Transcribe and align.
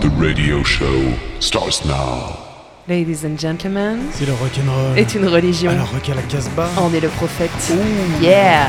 the 0.00 0.08
radio 0.10 0.62
show 0.62 1.12
starts 1.40 1.84
now. 1.84 2.36
Ladies 2.88 3.24
and 3.24 3.38
gentlemen, 3.38 3.98
C'est 4.12 4.26
le 4.26 4.32
rock'n'roll. 4.32 4.96
est 4.98 5.14
une 5.14 5.26
religion. 5.26 5.70
Alors 5.70 5.90
rock 5.90 6.08
à 6.08 6.14
la 6.14 6.22
Casbah. 6.22 6.70
On 6.78 6.92
est 6.94 7.00
le 7.00 7.08
prophète. 7.08 7.50
Yeah 8.22 8.68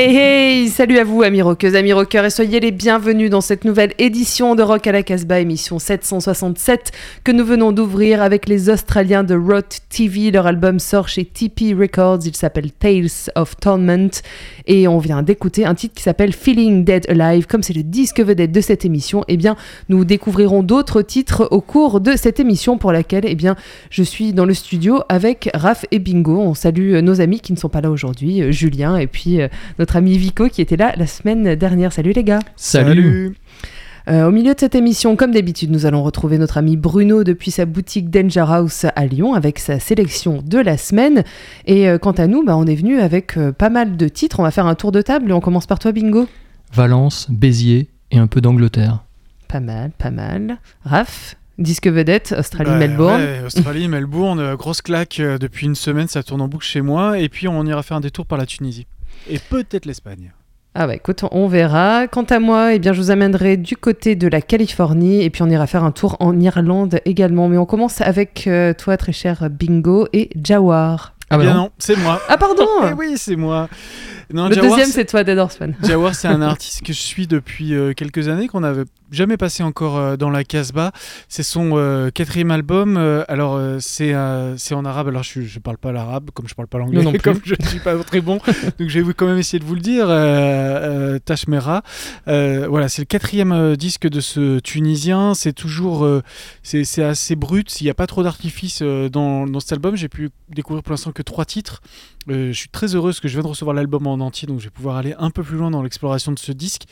dead 0.00 0.16
alive. 0.16 0.29
Salut 0.80 0.96
à 0.96 1.04
vous 1.04 1.22
amis 1.22 1.42
rockeuses, 1.42 1.74
amis 1.74 1.92
rockeurs 1.92 2.24
et 2.24 2.30
soyez 2.30 2.58
les 2.58 2.70
bienvenus 2.70 3.28
dans 3.28 3.42
cette 3.42 3.66
nouvelle 3.66 3.92
édition 3.98 4.54
de 4.54 4.62
Rock 4.62 4.86
à 4.86 4.92
la 4.92 5.02
Casbah, 5.02 5.38
émission 5.38 5.78
767 5.78 6.92
que 7.22 7.32
nous 7.32 7.44
venons 7.44 7.70
d'ouvrir 7.70 8.22
avec 8.22 8.48
les 8.48 8.70
Australiens 8.70 9.22
de 9.22 9.34
Rot 9.34 9.60
TV. 9.90 10.30
Leur 10.30 10.46
album 10.46 10.78
sort 10.78 11.06
chez 11.06 11.26
TP 11.26 11.74
Records, 11.78 12.20
il 12.24 12.34
s'appelle 12.34 12.72
Tales 12.72 13.10
of 13.34 13.56
Torment 13.58 14.08
et 14.66 14.88
on 14.88 14.96
vient 14.96 15.22
d'écouter 15.22 15.66
un 15.66 15.74
titre 15.74 15.96
qui 15.96 16.02
s'appelle 16.02 16.32
Feeling 16.32 16.82
Dead 16.82 17.04
Alive. 17.10 17.46
Comme 17.46 17.62
c'est 17.62 17.74
le 17.74 17.82
disque 17.82 18.20
vedette 18.20 18.52
de 18.52 18.62
cette 18.62 18.86
émission, 18.86 19.22
eh 19.28 19.36
bien 19.36 19.56
nous 19.90 20.06
découvrirons 20.06 20.62
d'autres 20.62 21.02
titres 21.02 21.46
au 21.50 21.60
cours 21.60 22.00
de 22.00 22.16
cette 22.16 22.40
émission 22.40 22.78
pour 22.78 22.92
laquelle 22.92 23.24
eh 23.26 23.34
bien 23.34 23.54
je 23.90 24.02
suis 24.02 24.32
dans 24.32 24.46
le 24.46 24.54
studio 24.54 25.02
avec 25.10 25.50
Raph 25.52 25.84
et 25.90 25.98
Bingo. 25.98 26.40
On 26.40 26.54
salue 26.54 26.94
euh, 26.94 27.02
nos 27.02 27.20
amis 27.20 27.40
qui 27.40 27.52
ne 27.52 27.58
sont 27.58 27.68
pas 27.68 27.82
là 27.82 27.90
aujourd'hui, 27.90 28.40
euh, 28.40 28.50
Julien 28.50 28.96
et 28.96 29.06
puis 29.06 29.42
euh, 29.42 29.48
notre 29.78 29.96
ami 29.96 30.16
Vico 30.16 30.48
qui 30.48 30.62
là 30.76 30.94
la 30.96 31.06
semaine 31.06 31.54
dernière. 31.54 31.92
Salut 31.92 32.12
les 32.12 32.24
gars. 32.24 32.40
Salut. 32.56 33.34
Euh, 34.08 34.26
au 34.26 34.30
milieu 34.30 34.54
de 34.54 34.58
cette 34.60 34.74
émission, 34.74 35.14
comme 35.14 35.30
d'habitude, 35.32 35.70
nous 35.70 35.84
allons 35.86 36.02
retrouver 36.02 36.38
notre 36.38 36.56
ami 36.58 36.76
Bruno 36.76 37.22
depuis 37.22 37.50
sa 37.50 37.66
boutique 37.66 38.10
Danger 38.10 38.44
House 38.48 38.86
à 38.96 39.06
Lyon 39.06 39.34
avec 39.34 39.58
sa 39.58 39.78
sélection 39.78 40.42
de 40.44 40.58
la 40.58 40.78
semaine. 40.78 41.22
Et 41.66 41.86
euh, 41.88 41.98
quant 41.98 42.12
à 42.12 42.26
nous, 42.26 42.42
bah, 42.44 42.56
on 42.56 42.66
est 42.66 42.74
venu 42.74 42.98
avec 42.98 43.36
euh, 43.36 43.52
pas 43.52 43.68
mal 43.68 43.96
de 43.96 44.08
titres. 44.08 44.40
On 44.40 44.42
va 44.42 44.50
faire 44.50 44.66
un 44.66 44.74
tour 44.74 44.90
de 44.90 45.02
table 45.02 45.30
et 45.30 45.32
on 45.34 45.40
commence 45.40 45.66
par 45.66 45.78
toi, 45.78 45.92
Bingo. 45.92 46.26
Valence, 46.72 47.26
Béziers 47.30 47.88
et 48.10 48.18
un 48.18 48.26
peu 48.26 48.40
d'Angleterre. 48.40 49.04
Pas 49.48 49.60
mal, 49.60 49.90
pas 49.98 50.10
mal. 50.10 50.58
Raph, 50.84 51.36
disque 51.58 51.86
vedette, 51.86 52.34
Australie, 52.36 52.70
Bah, 52.70 52.78
Melbourne. 52.78 53.20
ouais, 53.20 53.42
Australie, 53.44 53.86
Melbourne, 53.88 54.54
grosse 54.56 54.80
claque 54.80 55.20
depuis 55.20 55.66
une 55.66 55.74
semaine, 55.74 56.08
ça 56.08 56.22
tourne 56.22 56.40
en 56.40 56.48
boucle 56.48 56.64
chez 56.66 56.80
moi. 56.80 57.18
Et 57.18 57.28
puis 57.28 57.48
on 57.48 57.64
ira 57.66 57.82
faire 57.82 57.98
un 57.98 58.00
détour 58.00 58.24
par 58.26 58.38
la 58.38 58.46
Tunisie. 58.46 58.86
Et 59.28 59.38
peut-être 59.38 59.84
l'Espagne. 59.86 60.32
Ah 60.74 60.86
bah 60.86 60.94
écoute, 60.94 61.24
on 61.32 61.48
verra. 61.48 62.06
Quant 62.06 62.22
à 62.22 62.38
moi, 62.38 62.74
eh 62.74 62.78
bien, 62.78 62.92
je 62.92 63.00
vous 63.00 63.10
amènerai 63.10 63.56
du 63.56 63.76
côté 63.76 64.14
de 64.14 64.28
la 64.28 64.40
Californie 64.40 65.22
et 65.22 65.28
puis 65.30 65.42
on 65.42 65.48
ira 65.50 65.66
faire 65.66 65.82
un 65.82 65.90
tour 65.90 66.16
en 66.20 66.38
Irlande 66.38 67.00
également. 67.04 67.48
Mais 67.48 67.58
on 67.58 67.66
commence 67.66 68.00
avec 68.00 68.44
euh, 68.46 68.72
toi, 68.72 68.96
très 68.96 69.12
cher 69.12 69.48
Bingo 69.50 70.06
et 70.12 70.30
Jawar. 70.40 71.14
Ah 71.28 71.38
bah 71.38 71.44
Bien 71.44 71.54
non. 71.54 71.60
non, 71.62 71.70
c'est 71.78 71.96
moi. 71.96 72.20
Ah 72.28 72.36
pardon 72.36 72.66
Eh 72.90 72.92
oui, 72.92 73.14
c'est 73.16 73.36
moi. 73.36 73.68
Non, 74.32 74.48
Le 74.48 74.54
Jawar, 74.54 74.70
deuxième, 74.70 74.90
c'est- 74.90 75.04
toi, 75.04 75.24
Dead 75.24 75.38
Horseman. 75.38 75.74
Jawar, 75.82 76.14
c'est 76.14 76.28
un 76.28 76.42
artiste 76.42 76.82
que 76.82 76.92
je 76.92 77.00
suis 77.00 77.26
depuis 77.26 77.74
euh, 77.74 77.92
quelques 77.94 78.28
années, 78.28 78.48
qu'on 78.48 78.60
n'avait 78.60 78.84
jamais 79.10 79.36
passé 79.36 79.62
encore 79.62 79.98
euh, 79.98 80.16
dans 80.16 80.30
la 80.30 80.44
Casbah. 80.44 80.92
C'est 81.28 81.42
son 81.42 81.72
euh, 81.74 82.10
quatrième 82.10 82.50
album. 82.50 82.96
alors, 83.28 83.60
c'est 83.80 84.14
en 84.14 84.84
arabe. 84.84 85.08
Alors, 85.08 85.22
je 85.22 85.40
ne 85.40 85.58
parle 85.60 85.78
pas 85.78 85.92
l'arabe, 85.92 86.30
comme 86.32 86.48
je 86.48 86.54
parle 86.54 86.68
pas 86.68 86.78
l'anglais, 86.78 87.02
non 87.02 87.12
comme 87.22 87.40
je 87.44 87.54
ne 87.58 87.66
suis 87.66 87.80
pas 87.80 87.96
très 87.98 88.20
bon. 88.20 88.38
donc, 88.78 88.88
je 88.88 89.00
vais 89.00 89.14
quand 89.14 89.26
même 89.26 89.38
essayer 89.38 89.58
de 89.58 89.64
vous 89.64 89.74
le 89.74 89.80
dire. 89.80 90.06
Tashmera. 91.24 91.82
Voilà, 92.26 92.88
c'est 92.88 93.02
le 93.02 93.06
quatrième 93.06 93.76
disque 93.76 94.08
de 94.08 94.20
ce 94.20 94.58
Tunisien. 94.60 95.34
C'est 95.34 95.52
toujours. 95.52 96.06
c'est 96.62 97.02
assez 97.02 97.36
brut. 97.36 97.80
Il 97.80 97.84
n'y 97.84 97.90
a 97.90 97.94
pas 97.94 98.06
trop 98.06 98.22
d'artifice 98.22 98.82
dans, 98.82 99.46
dans 99.46 99.60
cet 99.60 99.72
album. 99.72 99.96
J'ai 99.96 100.08
pu 100.08 100.30
découvrir 100.48 100.82
pour 100.82 100.92
l'instant 100.92 101.12
que 101.12 101.22
trois 101.22 101.44
titres. 101.44 101.82
Euh, 102.28 102.52
je 102.52 102.58
suis 102.58 102.68
très 102.68 102.94
heureux 102.94 103.10
parce 103.10 103.20
que 103.20 103.28
je 103.28 103.34
viens 103.34 103.42
de 103.42 103.48
recevoir 103.48 103.74
l'album 103.74 104.06
en 104.06 104.12
en 104.14 104.20
entier, 104.20 104.46
donc 104.46 104.60
je 104.60 104.64
vais 104.64 104.70
pouvoir 104.70 104.96
aller 104.96 105.14
un 105.18 105.30
peu 105.30 105.42
plus 105.42 105.56
loin 105.56 105.70
dans 105.70 105.82
l'exploration 105.82 106.32
de 106.32 106.38
ce 106.38 106.52
disque. 106.52 106.84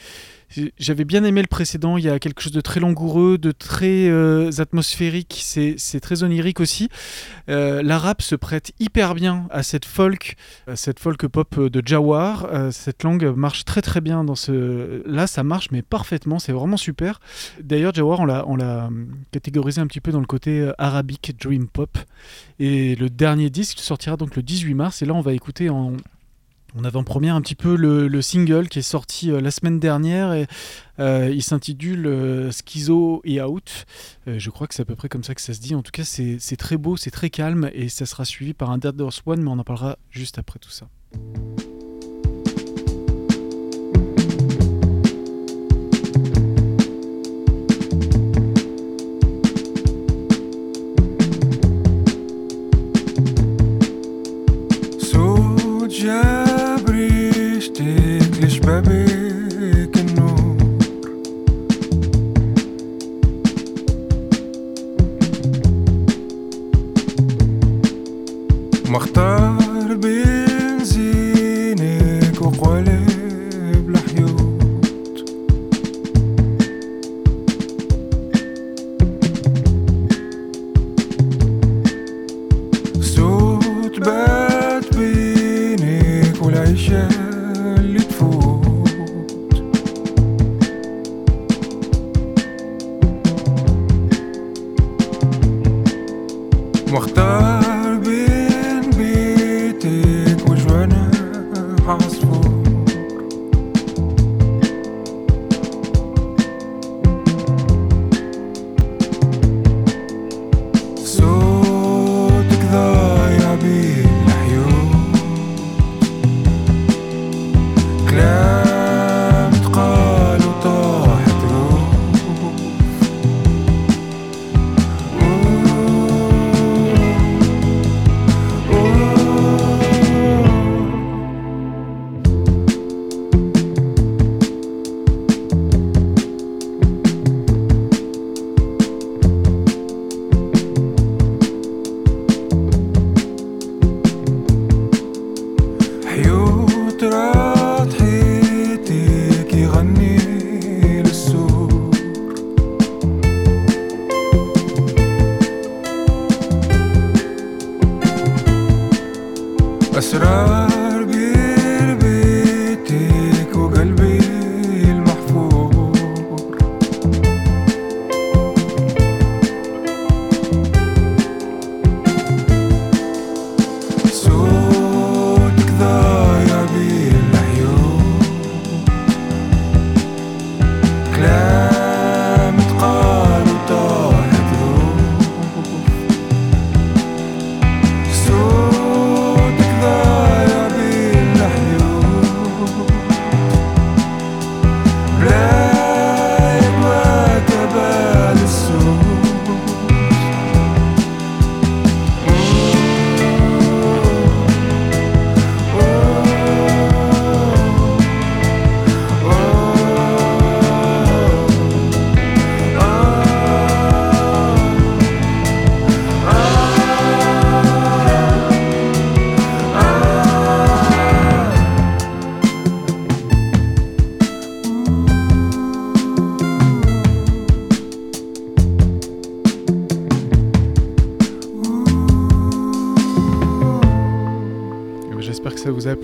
J'avais 0.78 1.04
bien 1.04 1.24
aimé 1.24 1.42
le 1.42 1.46
précédent, 1.46 1.98
il 1.98 2.04
y 2.04 2.08
a 2.08 2.18
quelque 2.18 2.40
chose 2.40 2.52
de 2.52 2.62
très 2.62 2.80
langoureux, 2.80 3.36
de 3.36 3.52
très 3.52 4.08
euh, 4.08 4.50
atmosphérique, 4.58 5.42
c'est 5.42 6.00
très 6.00 6.22
onirique 6.22 6.60
aussi. 6.60 6.88
Euh, 7.50 7.82
la 7.82 7.98
rap 7.98 8.22
se 8.22 8.34
prête 8.34 8.72
hyper 8.80 9.14
bien 9.14 9.46
à 9.50 9.62
cette 9.62 9.84
folk, 9.84 10.36
à 10.66 10.74
cette 10.74 11.00
folk 11.00 11.26
pop 11.26 11.60
de 11.60 11.82
Jawar. 11.84 12.46
Euh, 12.46 12.70
cette 12.70 13.02
langue 13.02 13.26
marche 13.36 13.66
très 13.66 13.82
très 13.82 14.00
bien 14.00 14.24
dans 14.24 14.34
ce... 14.34 15.02
Là, 15.06 15.26
ça 15.26 15.44
marche 15.44 15.70
mais 15.70 15.82
parfaitement, 15.82 16.38
c'est 16.38 16.52
vraiment 16.52 16.78
super. 16.78 17.20
D'ailleurs, 17.62 17.92
Jawar, 17.94 18.20
on 18.20 18.56
l'a 18.56 18.86
hum, 18.86 19.08
catégorisé 19.32 19.82
un 19.82 19.86
petit 19.86 20.00
peu 20.00 20.12
dans 20.12 20.20
le 20.20 20.26
côté 20.26 20.70
arabique, 20.78 21.36
dream 21.38 21.68
pop. 21.68 21.98
Et 22.58 22.96
le 22.96 23.10
dernier 23.10 23.50
disque 23.50 23.80
sortira 23.80 24.16
donc 24.16 24.34
le 24.34 24.42
18 24.42 24.74
mars, 24.74 25.02
et 25.02 25.04
là, 25.04 25.12
on 25.12 25.20
va 25.20 25.34
écouter 25.34 25.68
en... 25.68 25.92
On 26.76 26.84
avait 26.84 26.96
en 26.96 27.04
première 27.04 27.34
un 27.34 27.40
petit 27.40 27.54
peu 27.54 27.76
le, 27.76 28.22
single 28.22 28.68
qui 28.68 28.80
est 28.80 28.82
sorti 28.82 29.30
euh, 29.30 29.40
la 29.40 29.50
semaine 29.50 29.80
dernière. 29.80 30.32
Et, 30.32 30.46
euh, 30.98 31.30
il 31.32 31.42
s'intitule 31.42 32.06
euh, 32.06 32.50
Schizo 32.50 33.22
et 33.24 33.40
Out. 33.40 33.86
je 34.26 34.50
crois 34.50 34.66
que 34.66 34.74
c'est 34.74 34.82
à 34.82 34.84
peu 34.84 34.96
près 34.96 35.08
comme 35.08 35.24
ça 35.24 35.34
que 35.34 35.40
ça 35.40 35.54
se 35.54 35.60
dit. 35.60 35.74
En 35.74 35.82
tout 35.82 35.92
cas, 35.92 36.04
c'est 36.04 36.56
très 36.56 36.76
beau, 36.76 36.96
c'est 36.96 37.10
très 37.10 37.30
calme 37.30 37.70
et 37.72 37.88
ça 37.88 38.06
sera 38.06 38.24
suivi 38.24 38.52
par 38.52 38.70
un 38.70 38.78
Dead 38.78 39.00
Horse 39.00 39.22
One, 39.24 39.42
mais 39.42 39.50
on 39.50 39.58
en 39.58 39.64
parlera 39.64 39.98
juste 40.10 40.38
après 40.38 40.58
tout 40.58 40.70
ça. 40.70 40.88
Stick 57.68 58.62
baby 58.64 59.17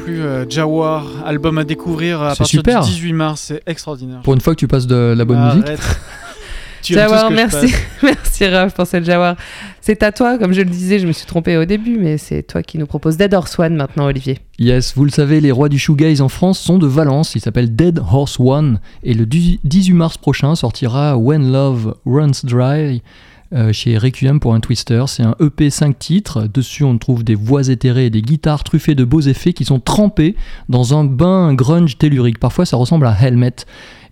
que 0.04 0.16
ça 0.16 0.20
vous 0.20 0.23
a 0.23 0.23
plu. 0.23 0.23
Euh, 0.23 0.49
Jawar, 0.49 1.06
album 1.25 1.58
à 1.58 1.64
découvrir 1.64 2.23
à 2.23 2.37
partir 2.37 2.46
super. 2.46 2.82
du 2.82 2.90
18 2.90 3.12
mars, 3.12 3.40
c'est 3.49 3.62
extraordinaire. 3.66 4.20
Pour 4.23 4.34
une 4.34 4.40
fois 4.40 4.54
que 4.54 4.61
tu 4.61 4.68
passes 4.68 4.87
de 4.87 5.14
la 5.16 5.25
bonne 5.25 5.42
musique. 5.44 5.66
Tu 6.84 6.92
Jawar, 6.92 7.30
merci. 7.30 7.75
merci 8.02 8.46
Raph 8.46 8.75
pour 8.75 8.87
cette 8.87 9.04
Jawar. 9.04 9.37
C'est 9.80 10.02
à 10.02 10.12
toi, 10.12 10.37
comme 10.37 10.52
je 10.52 10.61
le 10.61 10.68
disais, 10.68 10.99
je 10.99 11.06
me 11.06 11.12
suis 11.12 11.25
trompé 11.25 11.56
au 11.56 11.64
début, 11.64 11.96
mais 11.96 12.18
c'est 12.18 12.42
toi 12.42 12.62
qui 12.62 12.76
nous 12.76 12.84
propose 12.84 13.16
Dead 13.16 13.32
Horse 13.32 13.58
One 13.58 13.75
maintenant, 13.75 14.04
Olivier. 14.04 14.38
Yes, 14.58 14.92
vous 14.94 15.06
le 15.06 15.11
savez, 15.11 15.40
les 15.40 15.50
rois 15.50 15.70
du 15.70 15.78
shoegaze 15.78 16.20
en 16.20 16.28
France 16.28 16.58
sont 16.58 16.76
de 16.76 16.87
Valence. 16.87 17.34
Il 17.37 17.40
s'appelle 17.40 17.75
Dead 17.75 17.99
Horse 17.99 18.38
One. 18.38 18.80
Et 19.02 19.14
le 19.14 19.25
18 19.25 19.94
mars 19.94 20.18
prochain 20.18 20.54
sortira 20.56 21.16
When 21.16 21.50
Love 21.50 21.96
Runs 22.04 22.42
Dry 22.44 23.02
euh, 23.54 23.73
chez 23.73 23.99
Requiem 23.99 24.40
pour 24.40 24.54
un 24.54 24.61
Twister. 24.61 25.04
C'est 25.06 25.23
un 25.23 25.37
EP 25.40 25.70
5 25.70 25.99
titres. 25.99 26.49
Dessus, 26.52 26.84
on 26.84 26.99
trouve 26.99 27.23
des 27.23 27.34
voix 27.34 27.68
éthérées 27.68 28.06
et 28.06 28.11
des 28.11 28.23
guitares 28.23 28.64
truffées 28.64 28.94
de 28.94 29.04
beaux 29.04 29.20
effets 29.20 29.52
qui 29.52 29.64
sont 29.64 29.80
trempés 29.80 30.34
dans 30.68 30.99
un 30.99 31.04
bain 31.04 31.54
grunge 31.54 31.96
tellurique. 31.99 32.38
Parfois, 32.38 32.66
ça 32.66 32.76
ressemble 32.76 33.06
à 33.06 33.16
Helmet. 33.20 33.54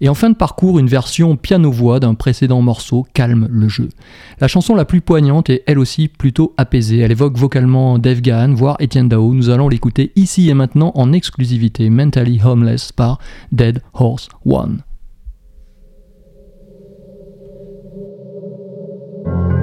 Et 0.01 0.09
en 0.09 0.15
fin 0.15 0.31
de 0.31 0.35
parcours, 0.35 0.79
une 0.79 0.87
version 0.87 1.37
piano-voix 1.37 2.01
d'un 2.01 2.15
précédent 2.15 2.61
morceau 2.61 3.07
calme 3.15 3.49
le 3.51 3.69
jeu. 3.69 3.89
La 4.41 4.49
chanson 4.49 4.75
la 4.75 4.85
plus 4.85 5.01
poignante 5.01 5.51
est 5.51 5.63
elle 5.67 5.79
aussi 5.79 6.09
plutôt 6.09 6.55
apaisée. 6.57 6.99
Elle 6.99 7.13
évoque 7.13 7.37
vocalement 7.37 7.99
Dave 7.99 8.21
Gahan, 8.21 8.55
voire 8.55 8.77
Etienne 8.81 9.09
Dao. 9.09 9.33
Nous 9.33 9.51
allons 9.51 9.69
l'écouter 9.69 10.13
ici 10.17 10.51
et 10.51 10.55
maintenant 10.55 10.93
en 10.95 11.13
exclusivité, 11.13 11.91
Mentally 11.91 12.41
Homeless 12.45 12.93
par 12.93 13.19
Dead 13.53 13.81
Horse 13.95 14.29
One. 14.45 14.83
Bye. 19.25 19.62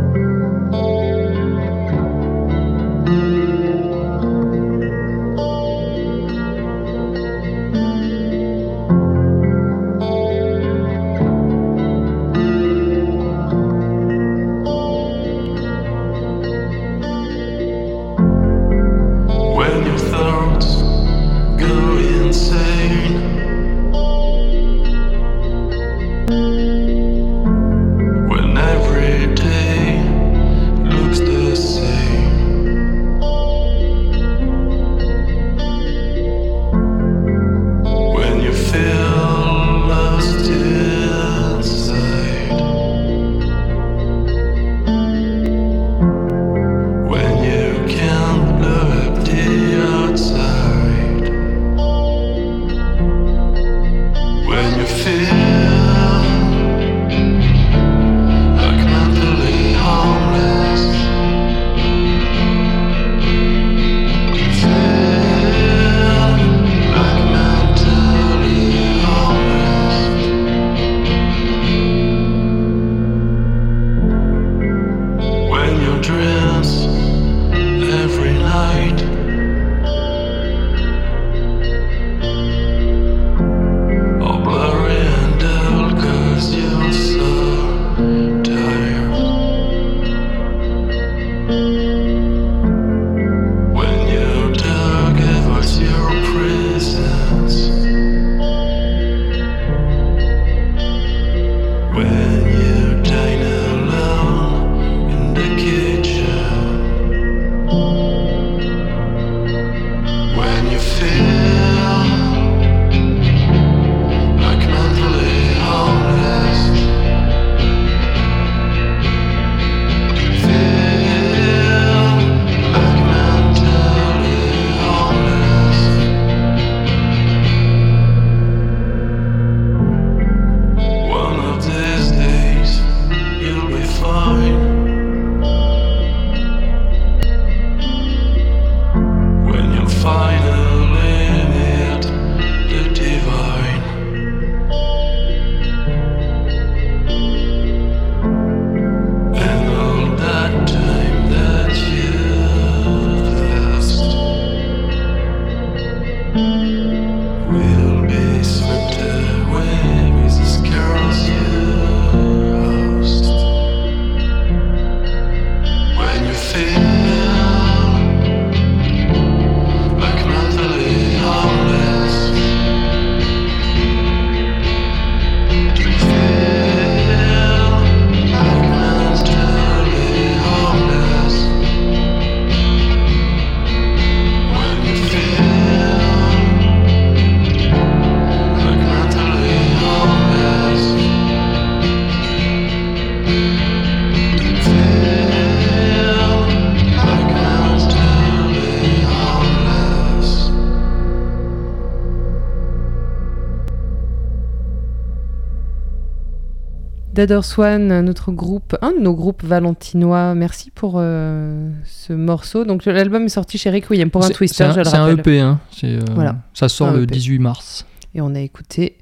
Dead 207.19 207.33
or 207.33 207.43
Swan, 207.43 207.99
notre 207.99 208.31
groupe, 208.31 208.77
un 208.81 208.93
de 208.93 208.99
nos 208.99 209.13
groupes 209.13 209.43
valentinois. 209.43 210.35
Merci 210.35 210.71
pour 210.71 210.93
euh, 210.95 211.69
ce 211.83 212.13
morceau. 212.13 212.63
Donc 212.63 212.85
l'album 212.85 213.25
est 213.25 213.27
sorti 213.27 213.57
chez 213.57 213.69
Requiem 213.69 214.09
pour 214.09 214.23
un 214.23 214.29
Twister, 214.29 214.67
c'est 214.67 214.71
je 214.71 214.77
le 214.79 214.83
C'est 214.85 214.95
un. 214.95 215.09
EP, 215.09 215.41
hein. 215.41 215.59
C'est, 215.69 215.95
euh, 215.95 215.99
Voilà. 216.15 216.37
Ça 216.53 216.69
sort 216.69 216.91
le 216.93 217.03
EP. 217.03 217.11
18 217.11 217.39
mars. 217.39 217.85
Et 218.15 218.21
on 218.21 218.33
a 218.35 218.39
écouté 218.39 218.95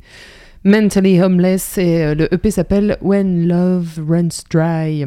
Mentally 0.64 1.22
Homeless 1.22 1.78
et 1.78 2.04
euh, 2.06 2.16
le 2.16 2.34
EP 2.34 2.50
s'appelle 2.50 2.98
When 3.02 3.48
Love 3.48 4.00
Runs 4.10 4.30
Dry. 4.50 5.06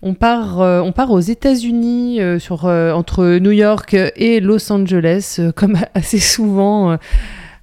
On 0.00 0.14
part, 0.14 0.60
euh, 0.60 0.80
on 0.80 0.92
part 0.92 1.10
aux 1.10 1.18
États-Unis, 1.18 2.20
euh, 2.20 2.38
sur, 2.38 2.66
euh, 2.66 2.92
entre 2.92 3.38
New 3.38 3.50
York 3.50 3.96
et 4.14 4.38
Los 4.38 4.72
Angeles, 4.72 5.40
comme 5.56 5.76
assez 5.94 6.20
souvent 6.20 6.96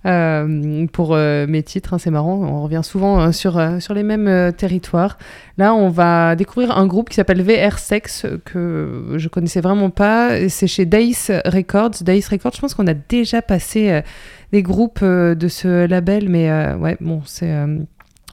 euh, 0.05 0.85
pour 0.91 1.13
euh, 1.13 1.47
mes 1.47 1.63
titres. 1.63 1.93
hein, 1.93 1.97
c'est 1.97 2.11
marrant, 2.11 2.35
on 2.35 2.63
revient 2.63 2.81
souvent 2.83 3.19
euh, 3.21 3.31
sur, 3.31 3.57
euh, 3.57 3.79
sur 3.79 3.93
les 3.93 4.03
mêmes 4.03 4.53
territoires. 4.53 5.17
Là, 5.57 5.73
on 5.73 5.89
va 5.89 6.35
découvrir 6.35 6.77
un 6.77 6.85
groupe 6.85 7.09
qui 7.09 7.15
s'appelle 7.15 7.41
VR 7.41 7.79
Sex, 7.79 8.25
que 8.45 9.15
je 9.15 9.27
connaissais 9.27 9.61
vraiment 9.61 9.89
pas. 9.89 10.49
C'est 10.49 10.67
chez 10.67 10.85
Dice 10.85 11.31
Records. 11.45 12.01
Dice 12.01 12.27
Records, 12.27 12.53
je 12.55 12.61
pense 12.61 12.73
qu'on 12.73 12.87
a 12.87 12.93
déjà 12.93 13.41
passé 13.41 14.01
des 14.51 14.61
groupes 14.61 15.03
de 15.03 15.47
ce 15.47 15.85
label, 15.85 16.29
mais 16.29 16.49
ouais, 16.75 16.97
bon, 16.99 17.21
c'est. 17.25 17.53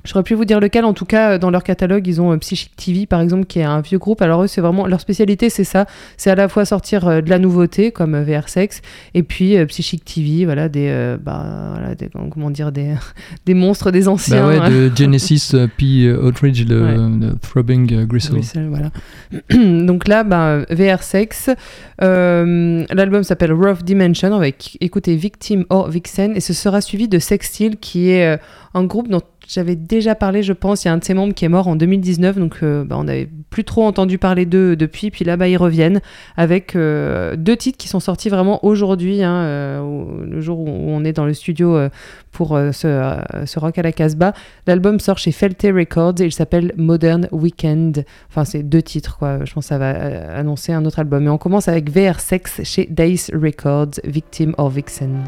J'aurais 0.04 0.22
pu 0.24 0.34
vous 0.34 0.44
dire 0.44 0.58
lequel, 0.60 0.84
en 0.84 0.94
tout 0.94 1.04
cas, 1.04 1.32
euh, 1.32 1.38
dans 1.38 1.50
leur 1.50 1.62
catalogue, 1.62 2.06
ils 2.06 2.20
ont 2.20 2.32
euh, 2.32 2.36
Psychic 2.38 2.74
TV, 2.76 3.06
par 3.06 3.20
exemple, 3.20 3.44
qui 3.46 3.60
est 3.60 3.64
un 3.64 3.80
vieux 3.80 3.98
groupe. 3.98 4.20
Alors 4.22 4.42
eux, 4.42 4.46
c'est 4.48 4.60
vraiment, 4.60 4.86
leur 4.86 5.00
spécialité, 5.00 5.48
c'est 5.50 5.64
ça. 5.64 5.86
C'est 6.16 6.30
à 6.30 6.34
la 6.34 6.48
fois 6.48 6.64
sortir 6.64 7.06
euh, 7.06 7.20
de 7.20 7.30
la 7.30 7.38
nouveauté, 7.38 7.92
comme 7.92 8.20
VR 8.20 8.48
Sex, 8.48 8.80
et 9.14 9.22
puis 9.22 9.56
euh, 9.56 9.66
Psychic 9.66 10.04
TV, 10.04 10.44
voilà, 10.44 10.68
des, 10.68 10.88
euh, 10.90 11.16
bah, 11.22 11.74
voilà, 11.74 11.94
des, 11.94 12.08
comment 12.30 12.50
dire, 12.50 12.72
des, 12.72 12.94
des 13.46 13.54
monstres, 13.54 13.90
des 13.92 14.08
anciens. 14.08 14.42
Bah 14.42 14.48
ouais, 14.48 14.58
hein. 14.58 14.70
de 14.70 14.90
Genesis, 14.96 15.50
euh, 15.54 15.66
puis 15.76 16.10
Outridge, 16.10 16.64
le, 16.68 16.82
Ouais. 16.82 16.96
le 16.96 17.38
Throbbing 17.40 18.04
Gristle. 18.06 18.40
Voilà. 18.70 18.90
Donc 19.86 20.08
là, 20.08 20.24
ben, 20.24 20.64
VR 20.70 21.02
Sex. 21.02 21.48
Euh, 22.02 22.84
L'album 22.90 23.22
s'appelle 23.22 23.52
Rough 23.52 23.82
Dimension. 23.84 24.32
On 24.32 24.38
va 24.38 24.48
éc- 24.48 24.76
écouter 24.80 25.16
Victim 25.16 25.64
or 25.70 25.88
Vixen. 25.88 26.34
Et 26.36 26.40
ce 26.40 26.52
sera 26.52 26.80
suivi 26.80 27.08
de 27.08 27.18
Sextile, 27.18 27.76
qui 27.78 28.10
est 28.10 28.38
un 28.74 28.84
groupe 28.84 29.08
dont 29.08 29.20
j'avais 29.52 29.76
déjà 29.76 30.14
parlé, 30.14 30.42
je 30.42 30.54
pense. 30.54 30.84
Il 30.84 30.88
y 30.88 30.90
a 30.90 30.94
un 30.94 30.96
de 30.96 31.04
ses 31.04 31.12
membres 31.12 31.34
qui 31.34 31.44
est 31.44 31.48
mort 31.48 31.68
en 31.68 31.76
2019. 31.76 32.38
Donc 32.38 32.58
euh, 32.62 32.84
ben, 32.84 32.96
on 32.96 33.04
n'avait 33.04 33.28
plus 33.50 33.64
trop 33.64 33.84
entendu 33.84 34.16
parler 34.16 34.46
d'eux 34.46 34.76
depuis. 34.76 35.10
Puis 35.10 35.24
là, 35.24 35.36
bas 35.36 35.46
ils 35.46 35.58
reviennent 35.58 36.00
avec 36.36 36.74
euh, 36.74 37.36
deux 37.36 37.56
titres 37.56 37.76
qui 37.76 37.88
sont 37.88 38.00
sortis 38.00 38.30
vraiment 38.30 38.64
aujourd'hui, 38.64 39.22
hein, 39.22 39.34
euh, 39.34 40.24
le 40.26 40.40
jour 40.40 40.58
où 40.60 40.68
on 40.68 41.04
est 41.04 41.12
dans 41.12 41.26
le 41.26 41.34
studio 41.34 41.78
pour 42.30 42.58
ce, 42.72 43.58
rock 43.58 43.78
à 43.78 43.82
la 43.82 43.92
Casbah. 43.92 44.32
L'album 44.66 44.98
sort 45.00 45.18
chez 45.18 45.32
Felte 45.32 45.64
Records 45.64 46.20
et 46.20 46.24
il 46.24 46.32
s'appelle 46.32 46.72
Modern 46.76 47.28
Weekend. 47.30 48.06
Enfin, 48.30 48.46
c'est 48.46 48.62
deux 48.62 48.82
titres, 48.82 49.18
quoi. 49.18 49.44
Je 49.44 49.52
pense 49.52 49.64
que 49.64 49.68
ça 49.68 49.78
va 49.78 49.90
annoncer 50.34 50.72
un 50.72 50.84
autre 50.86 50.98
album. 50.98 51.24
Mais 51.24 51.30
on 51.30 51.38
commence 51.38 51.68
avec 51.68 51.90
VR 51.90 52.20
Sex 52.20 52.62
chez 52.64 52.88
Dice 52.90 53.30
Records, 53.34 54.00
Victim 54.04 54.54
or 54.56 54.70
Vixen. 54.70 55.24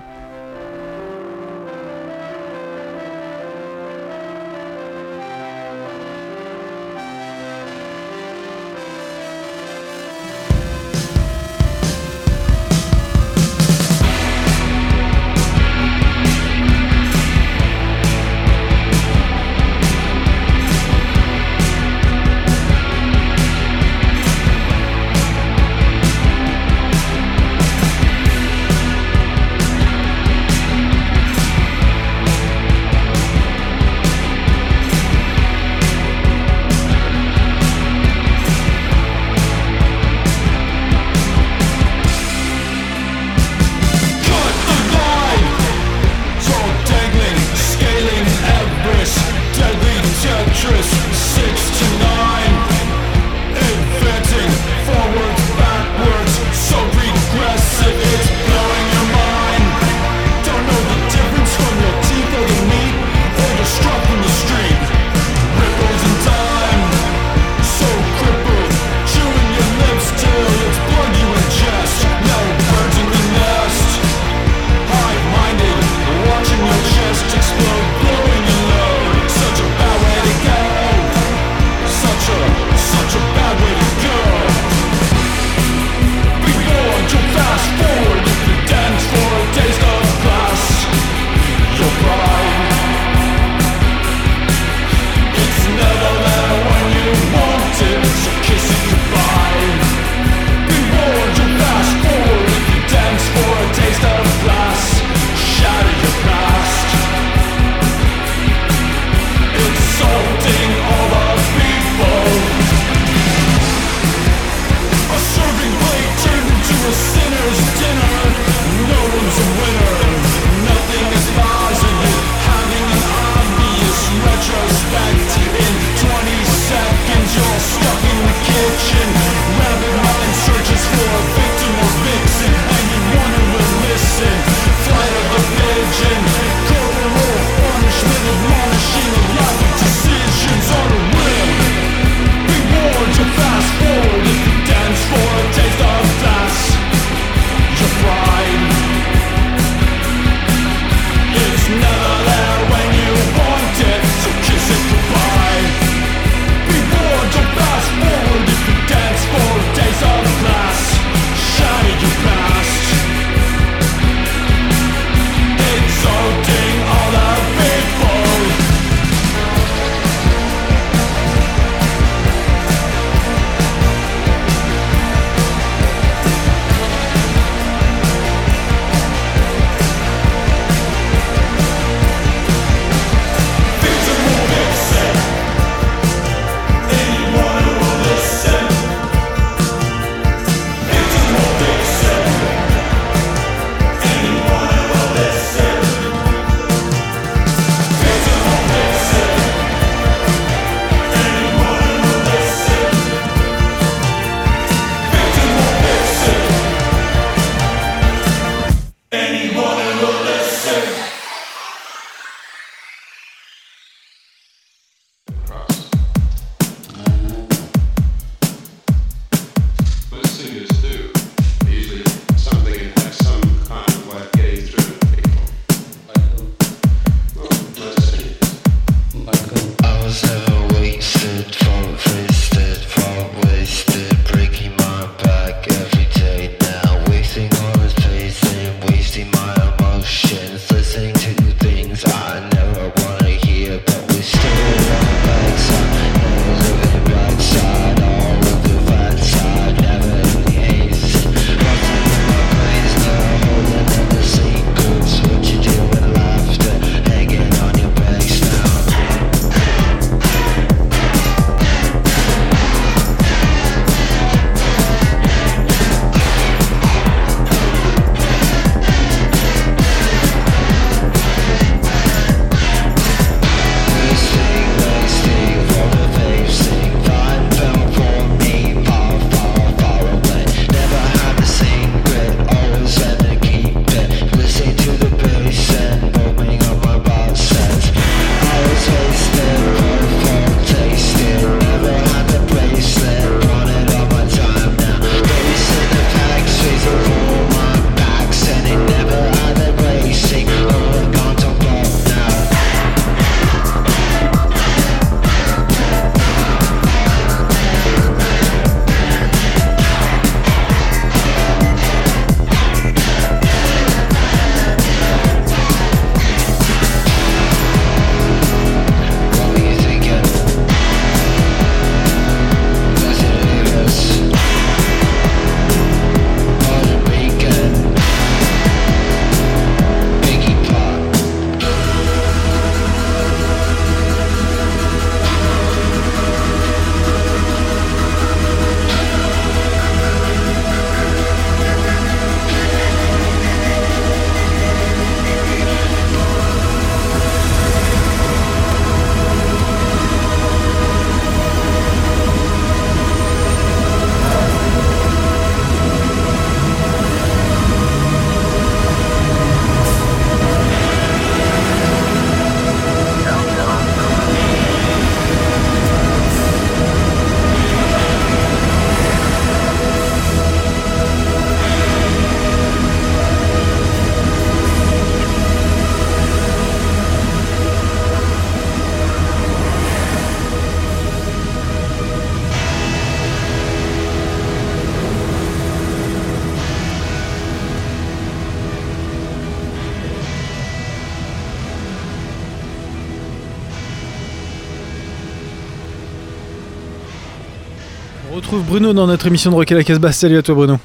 Retrouve 398.54 398.70
Bruno 398.70 398.92
dans 398.92 399.08
notre 399.08 399.26
émission 399.26 399.50
de 399.50 399.56
Rock 399.56 399.72
à 399.72 399.74
la 399.74 399.82
Casbah. 399.82 400.12
Salut 400.12 400.38
à 400.38 400.42
toi 400.42 400.54
Bruno. 400.54 400.78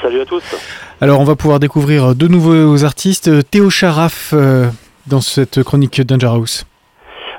Salut 0.00 0.20
à 0.20 0.24
tous. 0.24 0.42
Alors 1.00 1.20
on 1.20 1.24
va 1.24 1.36
pouvoir 1.36 1.60
découvrir 1.60 2.16
deux 2.16 2.26
nouveaux 2.26 2.84
artistes. 2.84 3.48
Théo 3.48 3.70
Charaf 3.70 4.30
euh, 4.32 4.68
dans 5.06 5.20
cette 5.20 5.62
chronique 5.62 6.00
Danger 6.00 6.26
House. 6.26 6.64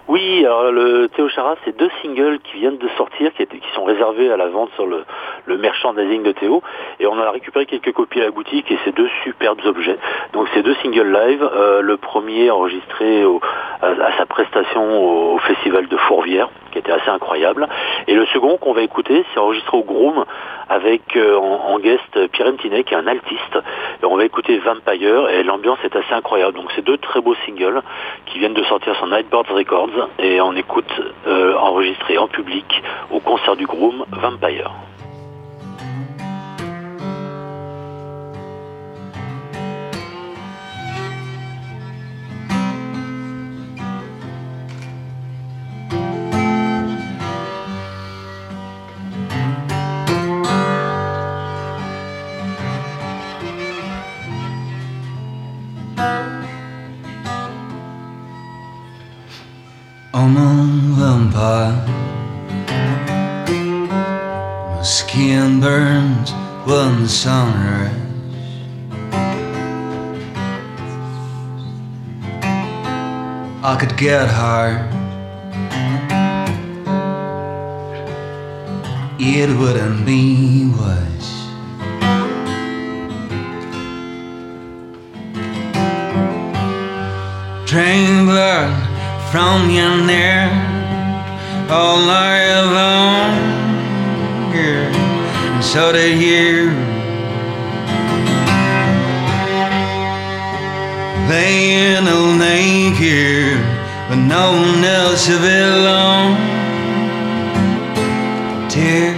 Oui, 0.09 0.45
alors 0.45 0.69
le 0.69 1.07
Théo 1.07 1.29
Chara, 1.29 1.55
c'est 1.63 1.77
deux 1.77 1.89
singles 2.01 2.39
qui 2.39 2.57
viennent 2.57 2.77
de 2.77 2.89
sortir, 2.97 3.31
qui, 3.35 3.47
sont 3.73 3.85
réservés 3.85 4.29
à 4.29 4.35
la 4.35 4.47
vente 4.47 4.69
sur 4.75 4.85
le, 4.85 5.05
le 5.45 5.57
merchandising 5.57 6.23
de 6.23 6.33
Théo. 6.33 6.61
Et 6.99 7.07
on 7.07 7.17
a 7.17 7.31
récupéré 7.31 7.65
quelques 7.65 7.93
copies 7.93 8.19
à 8.19 8.25
la 8.25 8.31
boutique 8.31 8.69
et 8.69 8.77
c'est 8.83 8.93
deux 8.93 9.09
superbes 9.23 9.61
objets. 9.65 9.97
Donc 10.33 10.49
c'est 10.53 10.61
deux 10.61 10.75
singles 10.81 11.09
live. 11.09 11.49
Euh, 11.55 11.81
le 11.81 11.95
premier 11.95 12.51
enregistré 12.51 13.23
à, 13.81 14.17
sa 14.17 14.25
prestation 14.25 15.33
au, 15.33 15.37
festival 15.39 15.87
de 15.87 15.95
Fourvière, 15.95 16.49
qui 16.71 16.79
était 16.79 16.91
assez 16.91 17.09
incroyable. 17.09 17.69
Et 18.07 18.13
le 18.13 18.25
second 18.25 18.57
qu'on 18.57 18.73
va 18.73 18.81
écouter, 18.81 19.23
c'est 19.33 19.39
enregistré 19.39 19.77
au 19.77 19.83
Groom 19.83 20.25
avec 20.69 21.15
euh, 21.15 21.37
en, 21.37 21.79
guest 21.79 22.27
Pierre 22.31 22.51
Mtinet, 22.51 22.83
qui 22.83 22.93
est 22.93 22.97
un 22.97 23.07
altiste. 23.07 23.57
On 24.03 24.17
va 24.17 24.25
écouter 24.25 24.57
Vampire 24.59 25.29
et 25.29 25.43
l'ambiance 25.43 25.79
est 25.85 25.95
assez 25.95 26.13
incroyable. 26.13 26.55
Donc 26.55 26.71
c'est 26.75 26.83
deux 26.83 26.97
très 26.97 27.21
beaux 27.21 27.35
singles 27.45 27.81
qui 28.25 28.39
viennent 28.39 28.53
de 28.53 28.63
sortir 28.63 28.95
sur 28.95 29.07
Nightbirds 29.07 29.49
Records 29.49 29.92
et 30.19 30.41
on 30.41 30.56
écoute 30.56 30.91
euh, 31.27 31.56
enregistré 31.58 32.17
en 32.17 32.27
public 32.27 32.65
au 33.12 33.19
concert 33.19 33.56
du 33.56 33.65
Groom 33.65 34.06
Vampire. 34.12 34.71
Could 73.93 73.99
get 73.99 74.27
high. 74.27 74.89
It 79.19 79.49
wouldn't 79.58 80.06
be 80.06 80.71
worse. 80.79 81.32
Drain 87.67 88.25
blood 88.25 88.73
from 89.32 89.69
your 89.69 89.97
neck 90.06 90.51
all 91.69 92.06
night 92.06 92.62
long. 92.77 93.34
Yeah. 94.53 95.56
And 95.56 95.63
so 95.63 95.91
did 95.91 96.19
you. 96.21 96.71
Laying 101.29 101.73
naked, 102.38 103.52
no 104.34 104.52
one 104.54 104.84
else 104.84 105.28
to 105.28 105.38
belong. 105.38 106.34
Dear. 108.67 109.13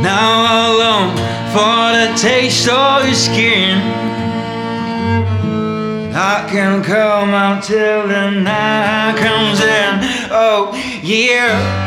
Now 0.00 0.30
I 0.48 0.62
long 0.82 1.10
for 1.52 1.84
the 1.98 2.08
taste 2.16 2.66
of 2.70 3.04
your 3.04 3.14
skin. 3.14 3.76
I 6.14 6.48
can 6.50 6.82
come 6.82 7.34
out 7.34 7.64
till 7.64 8.08
the 8.08 8.30
night 8.30 9.18
comes 9.18 9.60
in. 9.60 9.92
Oh, 10.32 10.72
yeah. 11.02 11.79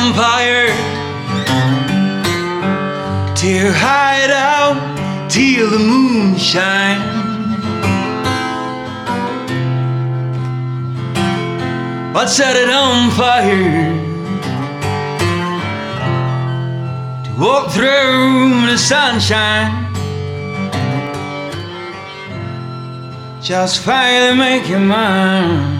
Empire 0.00 0.68
to 3.34 3.72
hide 3.72 4.30
out 4.30 4.78
till 5.28 5.70
the 5.70 5.78
moon 5.78 6.36
shines. 6.36 7.18
I'd 12.20 12.28
set 12.28 12.56
it 12.56 12.68
on 12.68 13.10
fire 13.12 13.94
to 17.24 17.30
walk 17.40 17.70
through 17.70 18.66
the 18.66 18.76
sunshine. 18.76 19.72
Just 23.40 23.80
finally 23.84 24.36
make 24.36 24.68
you 24.68 24.80
mine. 24.80 25.77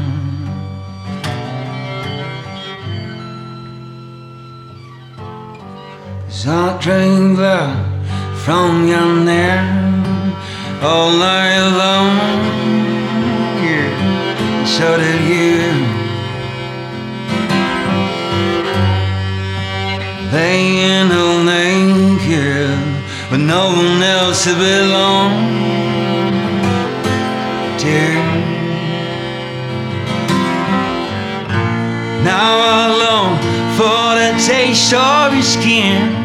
So 6.49 6.55
I 6.55 6.79
drink 6.81 7.37
blood 7.37 7.77
from 8.43 8.89
your 8.89 9.23
neck 9.23 9.69
all 10.83 11.11
night 11.13 11.61
long. 11.83 12.17
Yeah, 13.63 14.65
so 14.65 14.97
did 14.97 15.21
you. 15.29 15.61
Laying 20.33 21.13
all 21.13 21.45
naked 21.45 22.79
with 23.31 23.43
no 23.43 23.67
one 23.67 24.03
else 24.03 24.45
to 24.45 24.55
belong 24.55 25.33
to. 27.83 27.99
Now 32.25 32.53
I 32.73 32.87
long 33.05 33.37
for 33.77 34.07
the 34.21 34.31
taste 34.47 34.95
of 34.95 35.35
your 35.35 35.43
skin. 35.43 36.18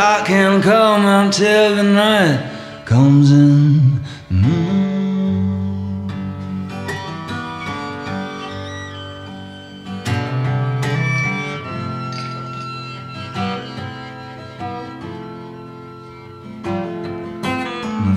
I 0.00 0.22
can't 0.24 0.62
come 0.62 1.04
until 1.04 1.74
the 1.74 1.82
night 1.82 2.84
comes 2.84 3.32
in. 3.32 4.00
Mm. 4.30 4.78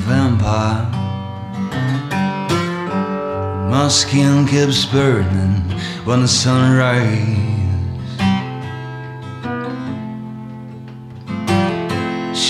Vampire. 0.05 0.85
My 3.71 3.87
skin 3.87 4.45
keeps 4.45 4.85
burning 4.85 5.63
when 6.05 6.21
the 6.21 6.27
sun 6.27 6.77
rises. 6.77 7.60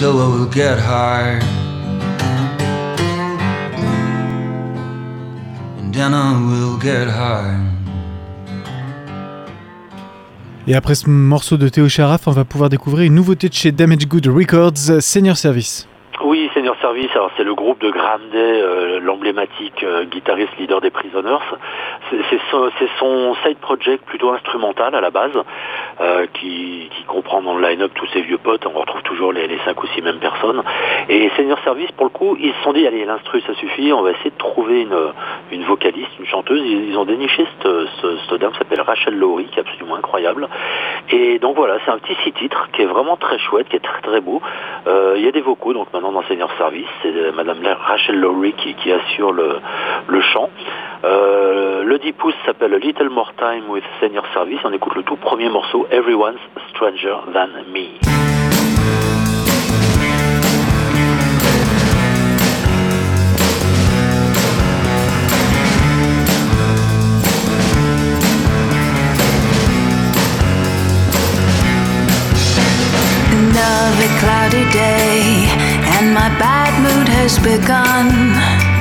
So 0.02 0.18
I 0.18 0.28
will 0.36 0.50
get 0.50 0.80
high. 0.80 1.40
And 5.78 5.94
then 5.94 6.16
I 6.16 6.34
will 6.42 6.80
get 6.82 7.08
high. 7.08 7.56
Et 10.66 10.74
après 10.74 10.96
ce 10.96 11.08
morceau 11.08 11.58
de 11.58 11.70
Théo 11.70 11.88
Charaf, 11.88 12.28
on 12.28 12.32
va 12.32 12.46
pouvoir 12.46 12.72
découvrir 12.72 13.06
une 13.06 13.14
nouveauté 13.14 13.48
de 13.48 13.54
chez 13.54 13.72
Damage 13.72 14.08
Good 14.08 14.26
Records, 14.26 15.02
Senior 15.02 15.38
Service. 15.38 15.88
Oui, 16.24 16.50
Senior 16.56 16.76
Service, 16.82 17.10
alors 17.14 17.30
c'est 17.38 17.44
le 17.44 17.54
groupe 17.54 17.80
de 17.82 17.92
Graham 17.92 18.22
Day, 18.32 18.38
euh, 18.38 19.00
l'emblématique 19.02 19.84
euh, 19.84 20.06
guitariste 20.06 20.58
leader 20.58 20.82
des 20.82 20.90
Prisoners. 20.90 21.46
C'est 22.30 22.90
son, 23.00 23.36
side 23.46 23.58
project 23.60 24.04
plutôt 24.06 24.32
instrumental 24.32 24.94
à 24.96 25.02
la 25.02 25.10
base, 25.12 25.32
euh, 26.02 26.26
qui, 26.34 26.90
comprend 27.08 27.42
dans 27.42 27.56
le 27.58 27.68
line-up 27.68 27.92
tous 27.94 28.08
ses 28.08 28.22
vieux 28.22 28.38
potes, 28.38 28.66
on 28.66 28.70
retrouve 28.80 29.02
toujours 29.04 29.34
les, 29.34 29.46
les 29.48 29.58
cinq 29.66 29.82
ou 29.84 29.88
six 29.88 30.02
mêmes 30.02 30.20
personnes. 30.20 30.64
Et 31.10 31.30
Senior 31.36 31.60
Service, 31.64 31.92
pour 31.92 32.06
le 32.06 32.10
coup, 32.12 32.38
ils 32.40 32.54
se 32.54 32.64
sont 32.64 32.72
dit, 32.72 32.88
allez, 32.88 33.04
l'instru 33.04 33.42
ça 33.42 33.54
suffit, 33.56 33.92
on 33.92 34.02
va 34.02 34.12
essayer 34.12 34.30
de 34.30 34.38
trouver 34.38 34.82
une, 34.84 34.98
une 35.52 35.64
vocaliste, 35.66 36.12
une 36.20 36.26
chanteuse. 36.28 36.62
Ils, 36.64 36.98
ont 36.98 37.04
déniché 37.06 37.46
cette, 37.46 37.68
ce- 38.02 38.18
cette 38.30 38.40
dame 38.40 38.52
qui 38.52 38.60
s'appelle 38.60 38.82
Rachel 38.82 39.18
Lowry, 39.18 39.46
qui 39.46 39.60
est 39.60 39.62
absolument 39.62 39.96
incroyable. 39.96 40.48
Et 41.10 41.40
donc 41.40 41.56
voilà, 41.58 41.78
c'est 41.84 41.92
un 41.92 41.98
petit 41.98 42.16
six 42.24 42.32
titres 42.34 42.70
qui 42.74 42.82
est 42.84 42.86
vraiment 42.86 43.18
très 43.18 43.38
chouette, 43.40 43.68
qui 43.68 43.76
est 43.76 43.80
très 43.84 44.02
très 44.02 44.22
beau. 44.22 44.42
Euh, 44.88 45.16
Il 45.18 45.26
y 45.26 45.28
a 45.28 45.32
des 45.32 45.42
vocaux, 45.42 45.74
donc 45.74 45.92
maintenant 45.94 46.12
dans 46.14 46.24
Senior 46.24 46.50
Service, 46.58 46.88
c'est 47.02 47.14
euh, 47.16 47.32
Madame 47.34 47.58
Rachel 47.86 48.20
Lowry 48.20 48.54
qui, 48.54 48.92
assure 48.92 49.32
le, 49.34 49.58
le 50.08 50.22
chant. 50.22 50.50
10 52.02 52.14
pouces 52.14 52.34
s'appelle 52.46 52.74
A 52.74 52.80
Little 52.80 53.10
More 53.10 53.32
Time 53.38 53.70
with 53.70 53.84
Senior 54.00 54.24
Service. 54.34 54.60
On 54.64 54.74
écoute 54.74 54.96
le 54.96 55.04
tout 55.04 55.18
premier 55.18 55.50
morceau, 55.50 55.88
Everyone's 55.92 56.40
Stranger 56.70 57.16
Than 57.34 57.50
Me. 57.72 58.00
Cloudy 74.20 74.72
day, 74.72 75.48
and 75.98 76.14
my 76.14 76.30
bad 76.38 76.74
mood 76.84 77.08
has 77.08 77.40
begun. 77.40 78.81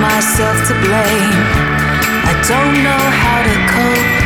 myself 0.00 0.56
to 0.68 0.74
blame. 0.74 1.42
I 2.24 2.34
don't 2.46 2.82
know 2.82 3.02
how 3.22 3.38
to 3.42 3.54
cope. 3.72 4.21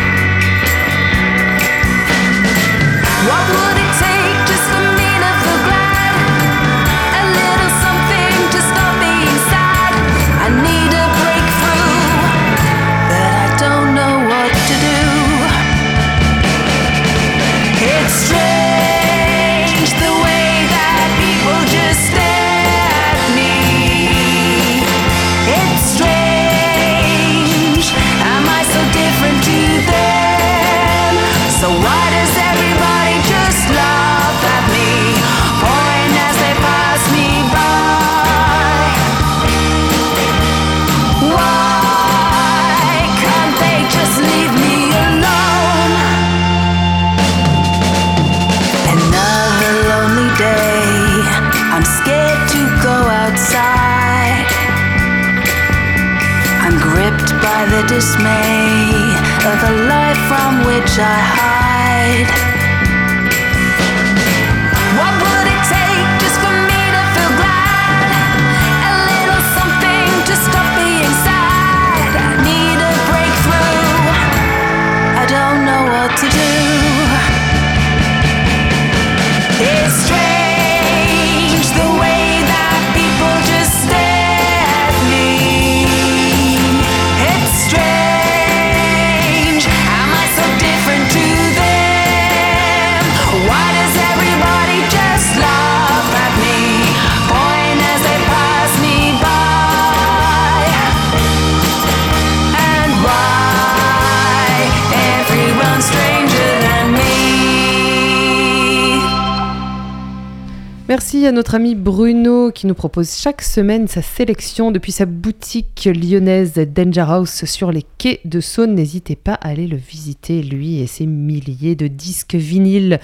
Merci 111.07 111.25
à 111.25 111.31
notre 111.31 111.55
ami 111.55 111.77
Bruno 111.77 112.51
qui 112.51 112.66
nous 112.66 112.75
propose 112.75 113.16
chaque 113.16 113.40
semaine 113.40 113.87
sa 113.87 114.03
sélection 114.03 114.73
depuis 114.73 114.90
sa 114.90 115.07
boutique 115.07 115.88
lyonnaise 115.95 116.55
Danger 116.55 117.05
House 117.07 117.45
sur 117.45 117.71
les 117.71 117.85
quais 117.97 118.19
de 118.25 118.40
Saône. 118.40 118.75
N'hésitez 118.75 119.14
pas 119.14 119.35
à 119.35 119.51
aller 119.51 119.69
le 119.69 119.77
visiter, 119.77 120.42
lui 120.42 120.81
et 120.81 120.88
ses 120.88 121.07
milliers 121.07 121.77
de 121.77 121.87
disques 121.87 122.35
vinyles. 122.35 122.99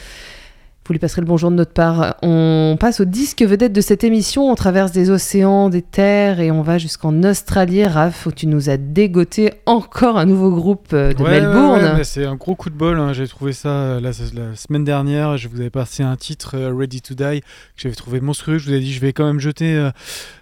Vous 0.84 0.92
lui 0.94 0.98
passerez 0.98 1.20
le 1.22 1.28
bonjour 1.28 1.52
de 1.52 1.54
notre 1.54 1.72
part. 1.72 2.16
On 2.22 2.76
passe 2.78 2.98
au 3.00 3.04
disque 3.04 3.40
vedette 3.42 3.72
de 3.72 3.80
cette 3.80 4.02
émission. 4.02 4.50
On 4.50 4.56
traverse 4.56 4.90
des 4.90 5.10
océans, 5.10 5.68
des 5.68 5.80
terres 5.80 6.40
et 6.40 6.50
on 6.50 6.62
va 6.62 6.76
jusqu'en 6.78 7.22
Australie. 7.22 7.84
Raph, 7.84 8.26
où 8.26 8.32
tu 8.32 8.48
nous 8.48 8.68
as 8.68 8.78
dégoté 8.78 9.52
encore 9.64 10.18
un 10.18 10.24
nouveau 10.26 10.50
groupe 10.50 10.88
euh, 10.92 11.14
de 11.14 11.22
Ouais, 11.22 11.40
Melbourne. 11.40 11.98
ouais, 11.98 12.02
c'est 12.04 12.26
un 12.26 12.34
gros 12.34 12.56
coup 12.56 12.68
de 12.68 12.74
bol. 12.74 12.98
hein. 12.98 13.12
J'ai 13.12 13.28
trouvé 13.28 13.52
ça 13.52 13.68
euh, 13.68 14.00
la, 14.00 14.10
la 14.10 14.56
semaine 14.56 14.82
dernière. 14.82 15.36
Je 15.36 15.46
vous 15.46 15.60
avais 15.60 15.70
passé 15.70 16.02
un 16.02 16.16
titre, 16.16 16.56
euh, 16.56 16.74
Ready 16.76 17.00
to 17.00 17.14
Die, 17.14 17.40
que 17.42 17.46
j'avais 17.76 17.94
trouvé 17.94 18.20
monstrueux. 18.20 18.58
Je 18.58 18.66
vous 18.68 18.74
ai 18.74 18.80
dit, 18.80 18.92
je 18.92 19.00
vais 19.00 19.12
quand 19.12 19.24
même 19.24 19.38
jeter 19.38 19.76
euh, 19.76 19.90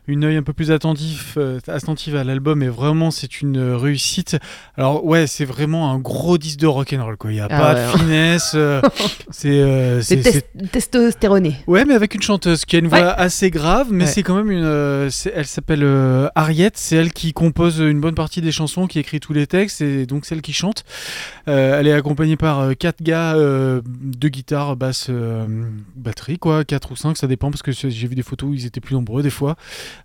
une 0.07 0.24
œil 0.24 0.37
un 0.38 0.42
peu 0.42 0.55
plus 0.55 0.70
attentif, 0.70 1.35
euh, 1.37 1.59
attentive 1.68 2.16
à 2.16 2.24
l'album. 2.24 2.62
Et 2.62 2.68
vraiment, 2.68 3.11
c'est 3.11 3.42
une 3.42 3.59
euh, 3.59 3.76
réussite. 3.76 4.38
Alors, 4.79 5.05
ouais, 5.05 5.26
c'est 5.26 5.44
vraiment 5.44 5.92
un 5.92 5.98
gros 5.98 6.38
disque 6.38 6.61
de 6.61 6.66
rock'n'roll. 6.66 7.16
Il 7.26 7.31
n'y 7.33 7.40
a 7.40 7.46
Ah 7.50 7.59
pas 7.59 7.74
de 7.74 7.98
finesse. 7.98 8.57
c'est. 9.31 10.30
Euh, 10.31 10.33
C'est 10.33 10.47
c'est- 10.55 10.59
tes- 10.62 10.69
testostéroné. 10.69 11.57
Ouais, 11.66 11.85
mais 11.85 11.95
avec 11.95 12.14
une 12.14 12.23
chanteuse 12.23 12.64
qui 12.64 12.77
a 12.77 12.79
une 12.79 12.88
voix 12.88 12.99
Ouais. 12.99 13.14
assez 13.16 13.51
grave, 13.51 13.88
mais 13.90 14.05
Ouais. 14.05 14.11
c'est 14.11 14.23
quand 14.23 14.35
même 14.37 14.51
une. 14.51 14.64
euh, 14.64 15.11
elle 15.35 15.47
s'appelle 15.47 15.83
euh, 15.83 16.29
Harriet, 16.35 16.71
c'est 16.75 16.97
elle 16.97 17.12
qui 17.12 17.33
compose 17.33 17.79
une 17.81 18.01
bonne 18.01 18.14
partie 18.14 18.40
des 18.40 18.53
chansons, 18.53 18.87
qui 18.87 18.99
écrit 18.99 19.21
tous 19.21 19.33
les 19.33 19.47
textes, 19.47 19.81
et 19.81 20.07
donc 20.07 20.25
celle 20.27 20.43
qui 20.43 20.53
chante. 20.53 20.85
Euh, 21.49 21.79
elle 21.81 21.87
est 21.87 21.93
accompagnée 21.93 22.37
par 22.37 22.61
euh, 22.61 22.73
quatre 22.75 23.03
gars, 23.03 23.35
deux 23.37 24.29
guitares, 24.29 24.77
basse, 24.77 25.11
batterie, 25.97 26.38
quoi, 26.38 26.64
quatre 26.64 26.93
ou 26.93 26.97
cinq, 26.97 27.16
ça 27.16 27.27
dépend, 27.27 27.51
parce 27.51 27.62
que 27.62 27.73
j'ai 27.73 28.07
vu 28.07 28.14
des 28.14 28.23
photos 28.23 28.51
où 28.51 28.55
ils 28.55 28.66
étaient 28.66 28.81
plus 28.81 28.95
nombreux 28.95 29.23
des 29.23 29.31
fois. 29.31 29.57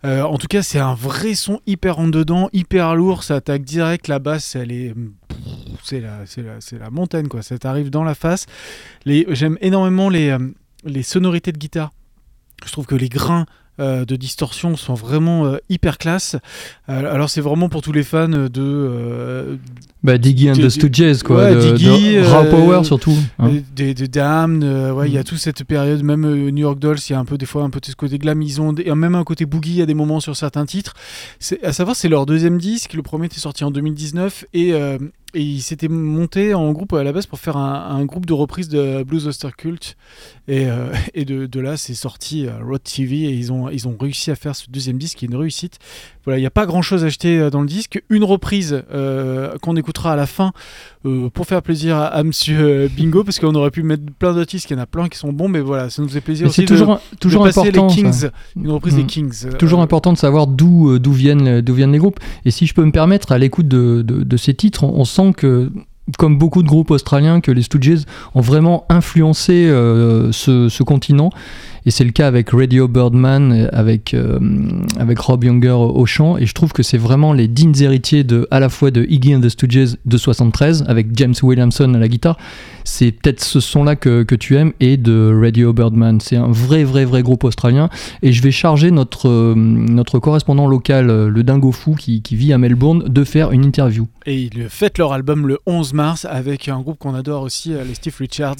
En 0.04 0.38
tout 0.38 0.48
cas, 0.48 0.62
c'est 0.62 0.80
un 0.80 0.94
vrai 0.96 1.34
son 1.36 1.60
hyper 1.68 2.00
en 2.00 2.08
dedans, 2.08 2.50
hyper 2.54 2.96
lourd, 2.96 3.24
ça 3.24 3.36
attaque 3.36 3.64
direct, 3.64 4.08
la 4.08 4.20
basse, 4.20 4.56
elle 4.56 4.72
est. 4.72 4.94
C'est 5.84 6.02
la, 6.02 6.24
la, 6.38 6.80
la 6.80 6.90
montagne, 6.90 7.28
quoi, 7.28 7.42
ça 7.42 7.58
t'arrive 7.58 7.90
dans 7.90 8.04
la 8.04 8.16
face. 8.16 8.46
J'aime 9.06 9.58
énormément 9.62 10.10
les, 10.10 10.30
euh, 10.30 10.40
les 10.84 11.04
sonorités 11.04 11.52
de 11.52 11.58
guitare. 11.58 11.92
Je 12.66 12.72
trouve 12.72 12.86
que 12.86 12.96
les 12.96 13.10
grains 13.10 13.46
euh, 13.80 14.06
de 14.06 14.16
distorsion 14.16 14.76
sont 14.78 14.94
vraiment 14.94 15.46
euh, 15.46 15.58
hyper 15.70 15.98
classe. 15.98 16.36
Euh, 16.90 17.14
alors 17.14 17.30
c'est 17.30 17.42
vraiment 17.42 17.70
pour 17.70 17.82
tous 17.82 17.92
les 17.92 18.04
fans 18.04 18.28
de... 18.30 19.58
Bah, 20.04 20.18
Diggy 20.20 20.52
and 20.52 20.54
the 20.56 20.70
Stooges, 20.70 21.24
quoi. 21.24 21.38
Ouais, 21.38 21.56
de, 21.56 21.76
Diggy, 21.76 22.16
de 22.18 22.22
Raw 22.24 22.46
Power, 22.50 22.84
surtout. 22.84 23.16
hein. 23.40 23.50
des, 23.76 23.94
des 23.96 24.08
Damned, 24.08 24.64
ouais, 24.64 25.08
il 25.10 25.14
y 25.14 25.18
a 25.18 25.22
Mm. 25.22 25.24
toute 25.24 25.40
cette 25.40 25.64
période, 25.64 26.04
même 26.04 26.22
New 26.52 26.62
York 26.62 26.78
Dolls, 26.78 27.00
il 27.10 27.14
y 27.14 27.16
a 27.16 27.20
un 27.20 27.26
peu 27.26 27.38
des 27.40 27.46
fois 27.48 27.64
un 27.64 27.70
peu 27.72 27.80
de 27.80 27.86
ce 27.88 27.96
côté 27.96 28.18
glam, 28.20 28.42
ils 28.44 28.62
ont 28.62 28.72
des- 28.72 28.84
même 28.94 29.16
un 29.16 29.24
côté 29.24 29.46
boogie 29.48 29.82
à 29.82 29.86
des 29.88 29.96
moments 29.96 30.20
sur 30.20 30.36
certains 30.36 30.66
titres. 30.68 30.94
À 31.64 31.74
savoir, 31.74 31.96
c'est 31.96 32.08
leur 32.10 32.26
deuxième 32.28 32.60
disque, 32.60 32.94
le 32.94 33.02
premier 33.02 33.26
était 33.26 33.40
sorti 33.40 33.64
en 33.64 33.72
2019 33.72 34.46
et, 34.54 34.74
et 35.36 35.41
ils 35.41 35.62
s'étaient 35.62 35.89
montés 35.89 36.54
en 36.54 36.71
groupe 36.71 36.93
à 36.93 37.04
la 37.04 37.12
base 37.12 37.26
pour 37.26 37.39
faire 37.39 37.58
un, 37.58 38.06
groupe 38.06 38.26
de 38.26 38.34
reprise 38.34 38.69
de 38.69 39.04
Blues 39.04 39.28
Oster 39.28 39.50
Cult 39.56 39.98
et, 40.48 40.67
euh, 40.67 40.93
et 41.13 41.26
de, 41.26 41.45
de 41.45 41.60
là 41.60 41.78
c'est 41.78 41.93
sorti 41.93 42.48
euh, 42.48 42.58
Road 42.63 42.82
TV 42.82 43.24
et 43.24 43.32
ils 43.32 43.52
ont, 43.52 43.69
ils 43.69 43.88
ont 43.88 43.98
réussi 44.00 44.32
à 44.32 44.36
faire 44.36 44.56
ce 44.56 44.69
deuxième 44.69 44.98
disque 44.98 45.17
qui 45.19 45.26
est 45.26 45.28
une 45.28 45.36
réussite. 45.36 45.80
Voilà, 46.26 46.38
il 46.40 46.42
n'y 46.42 46.48
a 46.48 46.52
pas 46.52 46.66
grand 46.66 46.82
chose 46.82 47.04
à 47.04 47.08
acheter 47.08 47.38
euh, 47.40 47.50
dans 47.50 47.62
le 47.62 47.68
disque, 47.68 48.02
une 48.10 48.24
reprise 48.24 48.84
euh, 48.92 49.56
qu'on 49.62 49.76
écoutera 49.76 50.14
à 50.14 50.16
la 50.16 50.26
fin 50.26 50.52
euh, 51.06 51.30
pour 51.30 51.46
faire 51.46 51.62
plaisir 51.62 51.96
à, 51.98 52.06
à 52.08 52.24
Monsieur 52.24 52.88
Bingo, 52.90 53.24
parce 53.24 53.40
qu'on 53.40 53.54
aurait 53.56 53.70
pu 53.72 53.84
mettre 53.84 54.04
plein 54.18 54.34
d'autres 54.34 54.50
disques, 54.50 54.70
il 54.72 54.76
y 54.76 54.80
en 54.80 54.82
a 54.84 54.88
plein 54.88 55.08
qui 55.08 55.18
sont 55.20 55.32
bons, 55.32 55.48
mais 55.50 55.60
voilà, 55.60 55.90
ça 55.90 56.02
nous 56.02 56.10
fait 56.10 56.22
plaisir 56.22 56.46
Mais 56.46 56.50
aussi 56.50 56.62
de, 56.62 56.68
toujours, 56.68 57.00
de 57.14 57.18
toujours 57.18 57.44
passer 57.44 57.60
important. 57.60 57.88
les 57.88 57.94
Kings, 57.94 58.12
ça. 58.14 58.30
une 58.56 58.72
reprise 58.72 58.96
Mm. 58.96 58.98
des 58.98 59.04
Kings. 59.06 59.46
euh, 59.46 59.52
toujours 59.58 59.82
important 59.82 60.14
de 60.14 60.18
savoir 60.18 60.48
d'où 60.48 60.98
d'où 61.00 61.12
viennent 61.14 61.60
les 61.92 61.98
groupes 62.00 62.20
et 62.44 62.52
si 62.52 62.66
je 62.66 62.74
peux 62.74 62.84
me 62.84 62.92
permettre 62.92 63.32
à 63.32 63.38
l'écoute 63.38 63.68
de, 63.68 64.02
de, 64.02 64.24
de 64.24 64.38
ces 64.38 64.54
titres 64.54 64.84
on, 64.84 65.00
on 65.00 65.06
sent 65.06 65.34
que 65.38 65.72
comme 66.18 66.38
beaucoup 66.38 66.62
de 66.62 66.68
groupes 66.68 66.91
australiens 66.91 67.41
que 67.41 67.52
les 67.52 67.63
Stooges 67.63 68.04
ont 68.36 68.41
vraiment 68.41 68.86
influencé 68.89 69.68
euh, 69.68 70.32
ce, 70.32 70.84
continent. 70.84 71.30
Et 71.88 71.91
c'est 71.91 72.04
le 72.04 72.12
cas 72.12 72.28
avec 72.28 72.50
Radio 72.50 72.88
Birdman 72.88 73.70
avec 73.72 74.15
euh, 74.15 74.39
avec 75.00 75.20
Rob 75.20 75.44
Younger 75.44 75.70
au 75.72 76.06
chant. 76.06 76.38
Et 76.38 76.46
je 76.46 76.54
trouve 76.54 76.74
que 76.74 76.82
c'est 76.82 76.98
vraiment 76.98 77.32
les 77.32 77.48
dignes 77.48 77.80
héritiers 77.80 78.24
de 78.24 78.48
à 78.50 78.60
la 78.60 78.70
fois 78.70 78.89
de 78.89 79.06
Iggy 79.08 79.36
and 79.36 79.41
the 79.41 79.50
Stooges 79.50 79.96
de 80.04 80.18
73 80.18 80.86
avec 80.88 81.08
James 81.15 81.36
Williamson 81.44 81.94
à 81.94 82.00
la 82.00 82.08
guitare. 82.08 82.38
C'est 82.84 83.12
peut-être 83.12 83.44
ce 83.44 83.60
son 83.60 83.84
là 83.84 83.96
que, 83.96 84.24
tu 84.36 84.56
aimes 84.56 84.74
et 84.80 84.98
de 84.98 85.36
Radio 85.39 85.74
Birdman. 85.74 86.20
C'est 86.22 86.36
un 86.36 86.52
vrai 86.52 86.84
vrai 86.84 87.06
vrai 87.06 87.24
groupe 87.24 87.44
australien. 87.44 87.89
Et 88.22 88.32
je 88.32 88.41
vais 88.41 88.52
charger 88.52 88.89
notre, 88.89 89.28
euh, 89.28 89.54
notre 89.56 90.20
correspondant 90.20 90.68
local, 90.68 91.08
le 91.08 91.44
Dingo 91.44 91.72
Fou, 91.72 91.96
qui, 91.96 92.22
qui 92.22 92.36
vit 92.36 92.54
à 92.54 92.58
Melbourne, 92.58 93.04
de 93.08 93.24
faire 93.24 93.52
une 93.52 93.63
interview. 93.63 94.08
Et 94.26 94.41
ils 94.41 94.70
fêtent 94.70 94.98
leur 94.98 95.13
album 95.13 95.48
le 95.48 95.60
11 95.68 95.95
mars 95.96 96.26
avec 96.30 96.68
un 96.70 96.80
groupe 96.82 97.00
qu'on 97.00 97.16
adore 97.16 97.42
aussi, 97.42 97.74
euh, 97.74 97.84
les 97.84 97.96
Steve 97.96 98.16
Richards. 98.20 98.56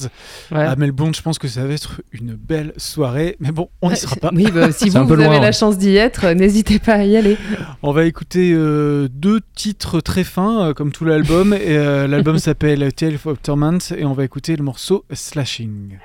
Ouais. 0.50 0.58
À 0.64 0.74
Melbourne, 0.74 1.14
je 1.14 1.22
pense 1.22 1.38
que 1.38 1.46
ça 1.46 1.64
va 1.64 1.72
être 1.74 2.00
une 2.12 2.34
belle 2.34 2.72
soirée, 2.76 3.36
mais 3.38 3.52
bon, 3.52 3.68
on 3.82 3.86
n'y 3.88 3.92
Ouais, 3.94 3.96
sera 4.00 4.16
pas. 4.16 4.30
Oui, 4.34 4.50
bah, 4.52 4.72
si 4.72 4.88
vous, 4.88 5.06
vous 5.06 5.14
loin, 5.14 5.26
avez 5.26 5.36
la 5.38 5.46
ouais. 5.46 5.52
chance 5.52 5.78
d'y 5.78 5.96
être, 5.96 6.24
euh, 6.26 6.34
n'hésitez 6.34 6.78
pas 6.80 6.94
à 6.94 7.04
y 7.04 7.16
aller. 7.16 7.36
On 7.82 7.92
va 7.92 8.04
écouter 8.06 8.52
euh, 8.52 9.08
deux 9.12 9.40
titres 9.54 10.00
très 10.00 10.24
fins, 10.24 10.68
euh, 10.68 10.72
comme 10.74 10.90
tout 10.90 11.04
l'album. 11.04 11.52
et 11.54 11.76
euh, 11.76 12.06
l'album 12.08 12.38
s'appelle 12.40 12.92
Tale 12.92 13.14
of 13.24 13.40
Torment 13.42 13.78
et 13.96 14.04
on 14.04 14.12
va 14.14 14.24
écouter 14.24 14.56
le 14.56 14.64
morceau 14.64 15.04
Slashing. 15.12 15.98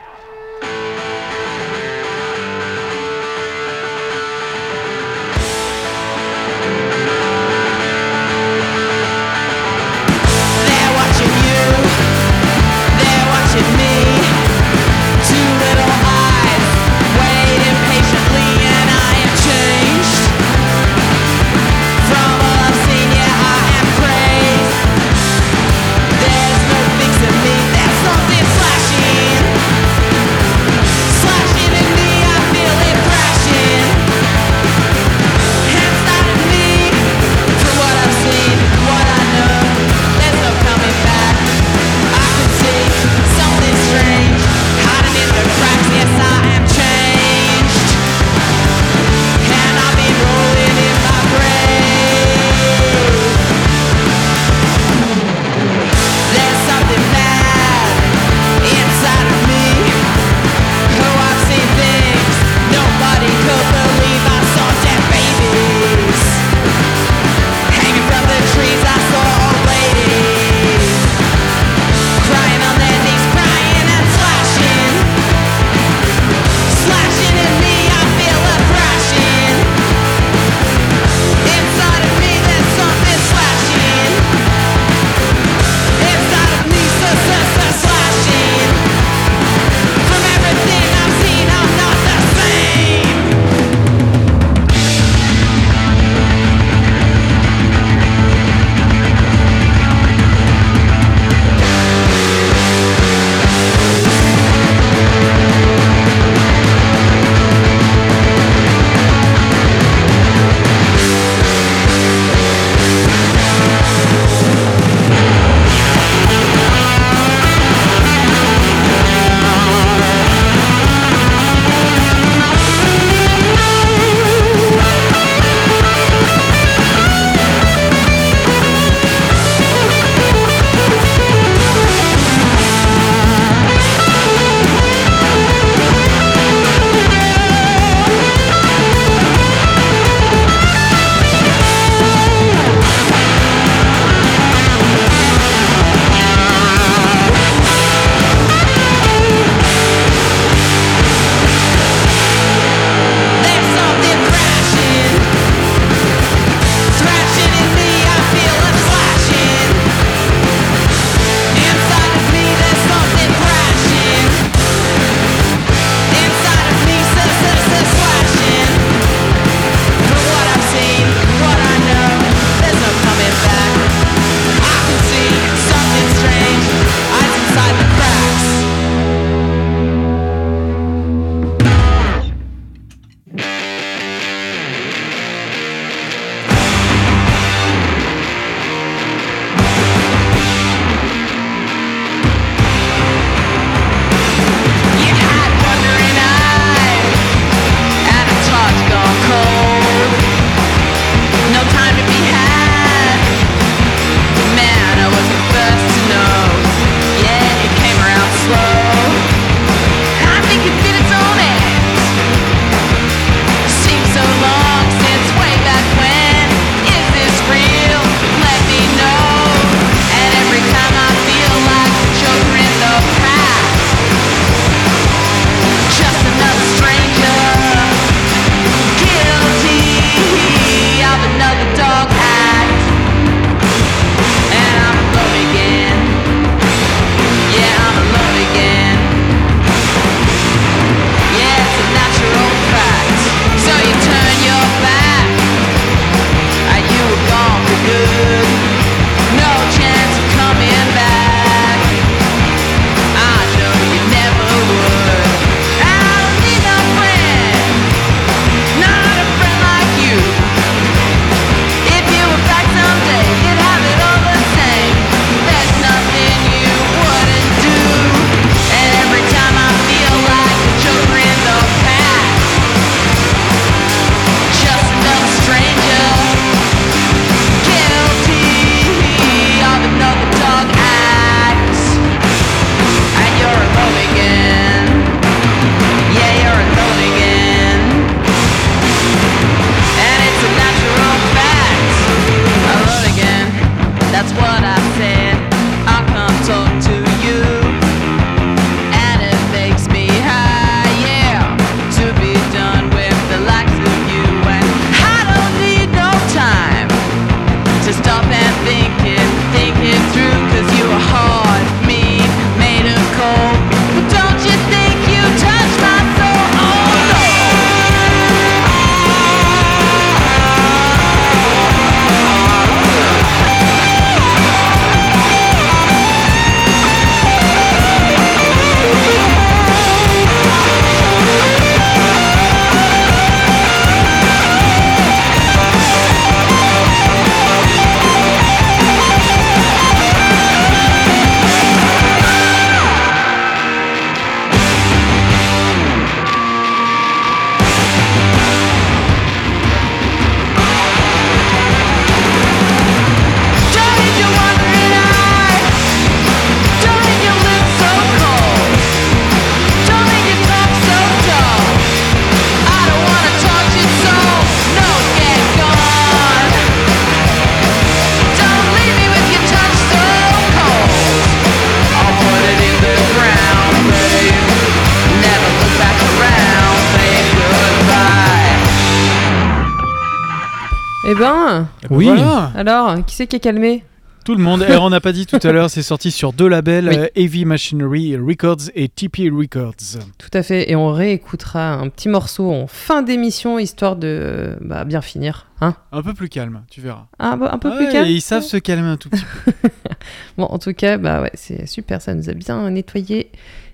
Eh 381.11 381.15
ben, 381.15 381.67
Eh 381.83 381.87
ben 381.89 381.95
Oui. 381.95 382.05
voilà. 382.05 382.51
alors, 382.55 383.05
qui 383.05 383.15
c'est 383.15 383.27
qui 383.27 383.35
est 383.35 383.39
calmé 383.39 383.83
Tout 384.23 384.35
le 384.35 384.41
monde. 384.43 384.63
Et 384.69 384.75
on 384.77 384.89
n'a 384.89 385.01
pas 385.01 385.11
dit 385.11 385.25
tout 385.25 385.39
à 385.43 385.51
l'heure, 385.51 385.69
c'est 385.69 385.81
sorti 385.81 386.11
sur 386.11 386.31
deux 386.31 386.47
labels, 386.47 386.87
Oui. 386.89 386.95
euh, 386.97 387.07
Heavy 387.15 387.43
Machinery 387.45 388.15
Records 388.17 388.69
et 388.75 388.87
TP 388.87 389.29
Records. 389.31 389.99
Tout 390.17 390.29
à 390.33 390.43
fait. 390.43 390.69
Et 390.71 390.75
on 390.75 390.91
réécoutera 390.93 391.73
un 391.73 391.89
petit 391.89 392.07
morceau 392.07 392.51
en 392.51 392.67
fin 392.67 393.01
d'émission, 393.01 393.59
histoire 393.59 393.95
de 393.95 394.55
bah, 394.61 394.85
bien 394.85 395.01
finir. 395.01 395.47
Hein 395.59 395.75
Un 395.91 396.01
peu 396.01 396.13
plus 396.13 396.29
calme, 396.29 396.63
tu 396.71 396.81
verras. 396.81 397.07
un, 397.19 397.37
peu- 397.37 397.49
un 397.51 397.57
peu 397.57 397.71
plus 397.75 397.85
Ouais, 397.87 397.91
calme. 397.91 398.07
Ils 398.09 398.21
savent 398.21 398.43
se 398.43 398.57
calmer 398.57 398.87
un 398.87 398.97
tout 398.97 399.09
petit 399.09 399.25
peu. 399.45 399.51
Bon, 400.37 400.45
en 400.45 400.57
tout 400.57 400.73
cas, 400.73 400.97
bah 400.97 401.21
ouais, 401.21 401.29
c'est 401.35 401.67
super, 401.67 402.01
ça 402.01 402.13
nous 402.15 402.27
a 402.29 402.33
bien 402.33 402.69
nettoyé 402.71 403.31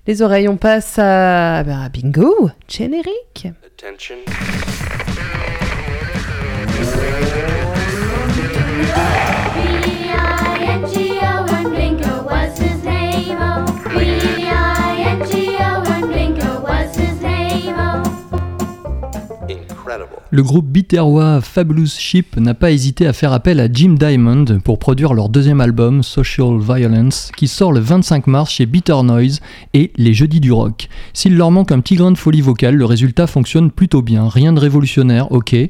les 0.08 0.22
oreilles. 0.22 0.50
On 0.50 0.58
passe 0.58 0.98
à, 1.00 1.64
bah, 1.64 1.84
à 1.86 1.90
bingo, 1.90 2.50
générique. 2.68 3.48
Attention. 3.80 4.16
B-I-N-G-O 10.06 11.37
Le 20.30 20.44
groupe 20.44 20.68
biterrois 20.68 21.42
Fabulous 21.42 21.88
Ship 21.98 22.36
n'a 22.38 22.54
pas 22.54 22.72
hésité 22.72 23.08
à 23.08 23.14
faire 23.14 23.32
appel 23.32 23.60
à 23.60 23.72
Jim 23.72 23.96
Diamond 23.98 24.46
pour 24.64 24.80
produire 24.80 25.14
leur 25.14 25.30
deuxième 25.30 25.62
album, 25.62 26.04
Social 26.04 26.60
Violence, 26.60 27.32
qui 27.38 27.48
sort 27.48 27.72
le 27.72 27.80
25 27.80 28.28
mars 28.28 28.52
chez 28.52 28.66
Bitter 28.66 29.02
Noise 29.04 29.40
et 29.74 29.92
Les 29.96 30.14
Jeudis 30.14 30.40
du 30.40 30.52
Rock. 30.52 30.90
S'il 31.14 31.38
leur 31.38 31.52
manque 31.52 31.72
un 31.72 31.80
petit 31.80 31.96
grain 31.96 32.12
de 32.12 32.18
folie 32.18 32.42
vocale, 32.42 32.76
le 32.76 32.86
résultat 32.86 33.28
fonctionne 33.28 33.72
plutôt 33.72 34.02
bien. 34.02 34.28
Rien 34.28 34.54
de 34.54 34.60
révolutionnaire, 34.60 35.32
ok, 35.32 35.54
mais 35.54 35.70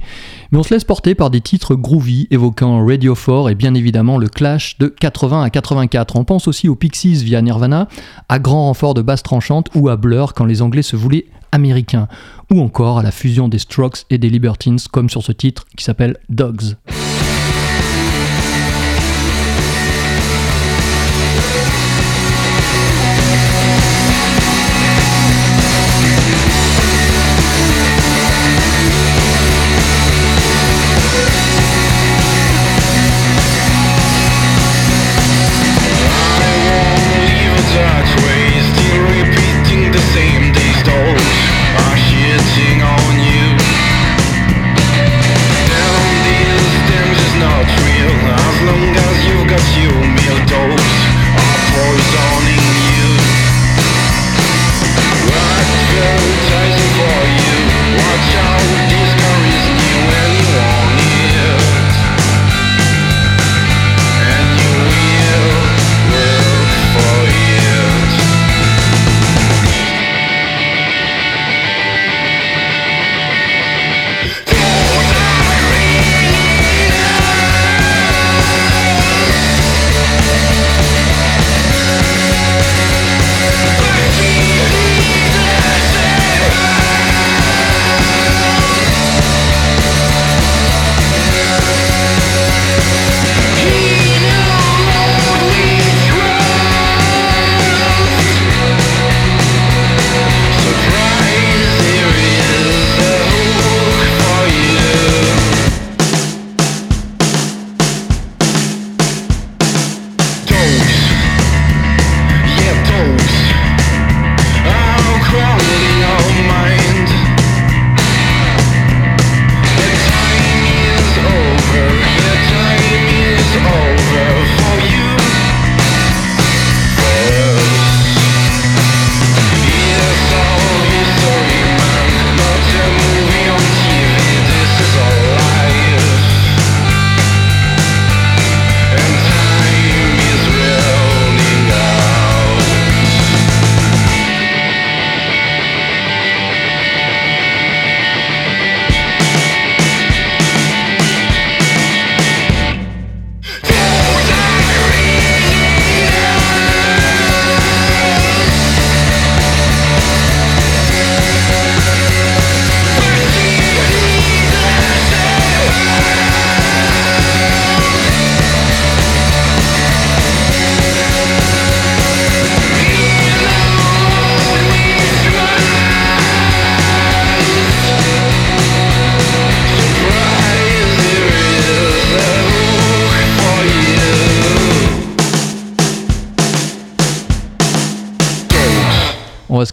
on 0.54 0.64
se 0.64 0.74
laisse 0.74 0.84
porter 0.84 1.14
par 1.14 1.30
des 1.30 1.42
titres 1.42 1.76
groovy 1.76 2.28
évoquant 2.32 2.86
Radio 2.86 3.14
4 3.14 3.50
et 3.50 3.56
bien 3.56 3.74
évidemment 3.74 4.18
le 4.18 4.28
clash 4.28 4.78
de 4.80 4.88
80 4.88 5.44
à 5.44 5.50
84. 5.50 6.16
On 6.16 6.24
pense 6.24 6.48
aussi 6.48 6.68
aux 6.68 6.76
Pixies 6.76 7.24
via 7.24 7.42
Nirvana, 7.42 7.88
à 8.30 8.40
grand 8.40 8.66
renfort 8.66 8.94
de 8.94 9.02
basse 9.02 9.24
tranchante 9.24 9.70
ou 9.76 9.90
à 9.90 9.98
Blur 9.98 10.34
quand 10.34 10.46
les 10.46 10.62
Anglais 10.62 10.82
se 10.82 10.96
voulaient 10.96 11.26
américains, 11.52 12.08
ou 12.52 12.62
encore 12.62 13.00
à 13.00 13.04
la 13.04 13.12
fusion 13.12 13.48
des 13.48 13.60
Strokes 13.60 14.06
et 14.10 14.18
des 14.18 14.30
Libertines 14.30 14.80
comme 14.92 15.10
sur 15.10 15.24
ce 15.24 15.32
titre 15.32 15.66
qui 15.76 15.84
s'appelle 15.84 16.18
Dogs. 16.30 16.76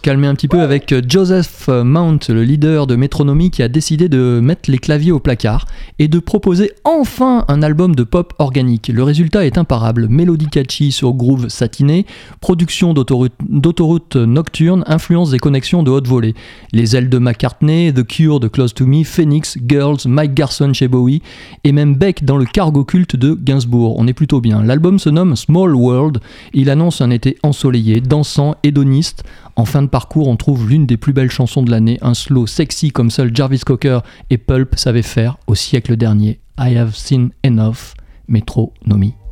Calmer 0.05 0.27
un 0.27 0.35
petit 0.35 0.47
peu 0.47 0.61
avec 0.61 0.91
euh, 0.91 1.01
Joseph 1.07 1.65
euh, 1.67 1.83
Mount, 1.83 2.19
le 2.29 2.43
leader 2.43 2.85
de 2.85 2.95
Metronomy, 2.95 3.49
qui 3.49 3.63
a 3.63 3.67
décidé 3.67 4.07
de 4.07 4.39
mettre 4.39 4.69
les 4.69 4.77
claviers 4.77 5.11
au 5.11 5.19
placard 5.19 5.65
et 5.97 6.07
de 6.07 6.19
proposer 6.19 6.73
enfin 6.83 7.43
un 7.47 7.63
album 7.63 7.95
de 7.95 8.03
pop 8.03 8.31
organique. 8.37 8.91
Le 8.93 9.01
résultat 9.01 9.47
est 9.47 9.57
imparable. 9.57 10.07
Mélodie 10.07 10.45
catchy 10.45 10.91
sur 10.91 11.13
groove 11.13 11.49
satiné, 11.49 12.05
production 12.39 12.93
d'autoroute 12.93 14.15
nocturne, 14.15 14.83
influence 14.85 15.31
des 15.31 15.39
connexions 15.39 15.81
de 15.81 15.89
haute 15.89 16.07
volée. 16.07 16.35
Les 16.71 16.95
ailes 16.95 17.09
de 17.09 17.17
McCartney, 17.17 17.91
The 17.91 18.05
Cure 18.05 18.39
de 18.39 18.47
Close 18.47 18.75
to 18.75 18.85
Me, 18.85 19.03
Phoenix, 19.03 19.57
Girls, 19.67 20.01
Mike 20.05 20.35
Garson 20.35 20.71
chez 20.71 20.87
Bowie 20.87 21.23
et 21.63 21.71
même 21.71 21.95
Beck 21.95 22.23
dans 22.23 22.37
le 22.37 22.45
cargo 22.45 22.83
culte 22.83 23.15
de 23.15 23.33
Gainsbourg. 23.33 23.95
On 23.97 24.05
est 24.05 24.13
plutôt 24.13 24.39
bien. 24.39 24.61
L'album 24.61 24.99
se 24.99 25.09
nomme 25.09 25.35
Small 25.35 25.73
World. 25.73 26.19
Il 26.53 26.69
annonce 26.69 27.01
un 27.01 27.09
été 27.09 27.39
ensoleillé, 27.41 28.01
dansant, 28.01 28.53
hédoniste. 28.61 29.23
En 29.57 29.65
fin 29.65 29.81
de 29.81 29.87
parcours, 29.87 30.27
on 30.27 30.35
trouve 30.35 30.69
l'une 30.69 30.85
des 30.85 30.97
plus 30.97 31.13
belles 31.13 31.31
chansons 31.31 31.63
de 31.63 31.71
l'année, 31.71 31.97
un 32.01 32.13
slow 32.13 32.45
sexy 32.45 32.91
comme 32.91 33.09
seul 33.09 33.33
Jarvis 33.33 33.61
Cocker 33.61 33.99
et 34.29 34.37
Pulp 34.37 34.75
savaient 34.77 35.01
faire 35.01 35.37
au 35.47 35.55
siècle 35.55 35.95
dernier. 35.95 36.39
I 36.59 36.77
have 36.77 36.93
seen 36.95 37.31
enough, 37.43 37.93
Metronomy. 38.27 39.13
Thank 39.13 39.24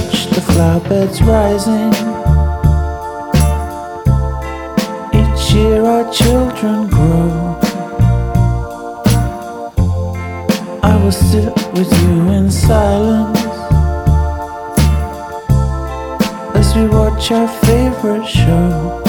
Watch 0.00 0.26
the 0.28 0.40
flowerbeds 0.40 1.20
rising. 1.26 1.92
Each 5.20 5.52
year 5.52 5.84
our 5.84 6.10
children 6.10 6.88
grow. 6.88 7.58
I 10.82 10.96
will 11.02 11.12
sit 11.12 11.54
with 11.74 11.92
you 12.02 12.30
in 12.30 12.50
silence 12.50 13.38
as 16.56 16.74
we 16.74 16.88
watch 16.88 17.30
our 17.30 17.48
favorite 17.66 18.26
show. 18.26 18.99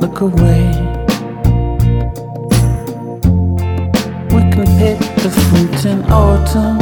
Look 0.00 0.20
away. 0.22 0.64
We 4.34 4.40
can 4.52 4.66
pick 4.78 4.98
the 5.22 5.30
fruit 5.44 5.84
in 5.84 6.02
autumn. 6.10 6.78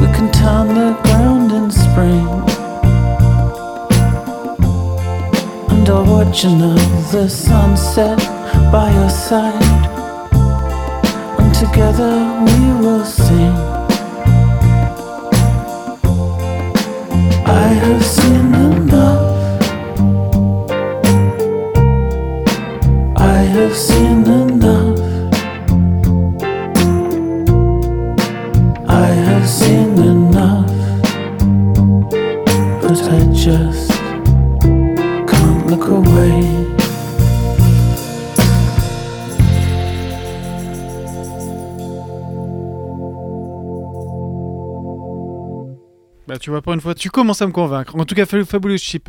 We 0.00 0.06
can 0.14 0.30
turn 0.32 0.68
the 0.74 0.92
ground 1.04 1.52
in 1.52 1.70
spring. 1.70 2.28
And 5.70 5.88
I'll 5.88 6.04
watch 6.04 6.44
another 6.44 7.28
sunset 7.28 8.18
by 8.70 8.92
your 8.92 9.08
side. 9.08 9.62
And 11.38 11.54
together 11.54 12.14
we 12.44 12.58
will 12.82 13.04
sing. 13.04 13.56
I 17.46 17.68
have 17.80 18.04
seen 18.04 18.54
enough. 18.54 18.95
Have 23.56 23.74
seen 23.74 24.22
enough. 24.26 24.98
I 28.88 29.06
have 29.28 29.48
seen 29.48 29.98
enough, 29.98 30.70
but 32.82 32.98
I 33.18 33.20
just 33.32 33.90
can't 35.30 35.66
look 35.70 35.88
away. 35.88 36.66
Bah, 46.26 46.38
tu 46.38 46.50
vois, 46.50 46.60
pour 46.60 46.72
une 46.72 46.80
fois, 46.80 46.94
tu 46.94 47.08
commences 47.10 47.40
à 47.40 47.46
me 47.46 47.52
convaincre. 47.52 47.94
En 47.96 48.04
tout 48.04 48.14
cas, 48.14 48.24
Fab- 48.26 48.44
Fabulous 48.44 48.78
Chip. 48.78 49.08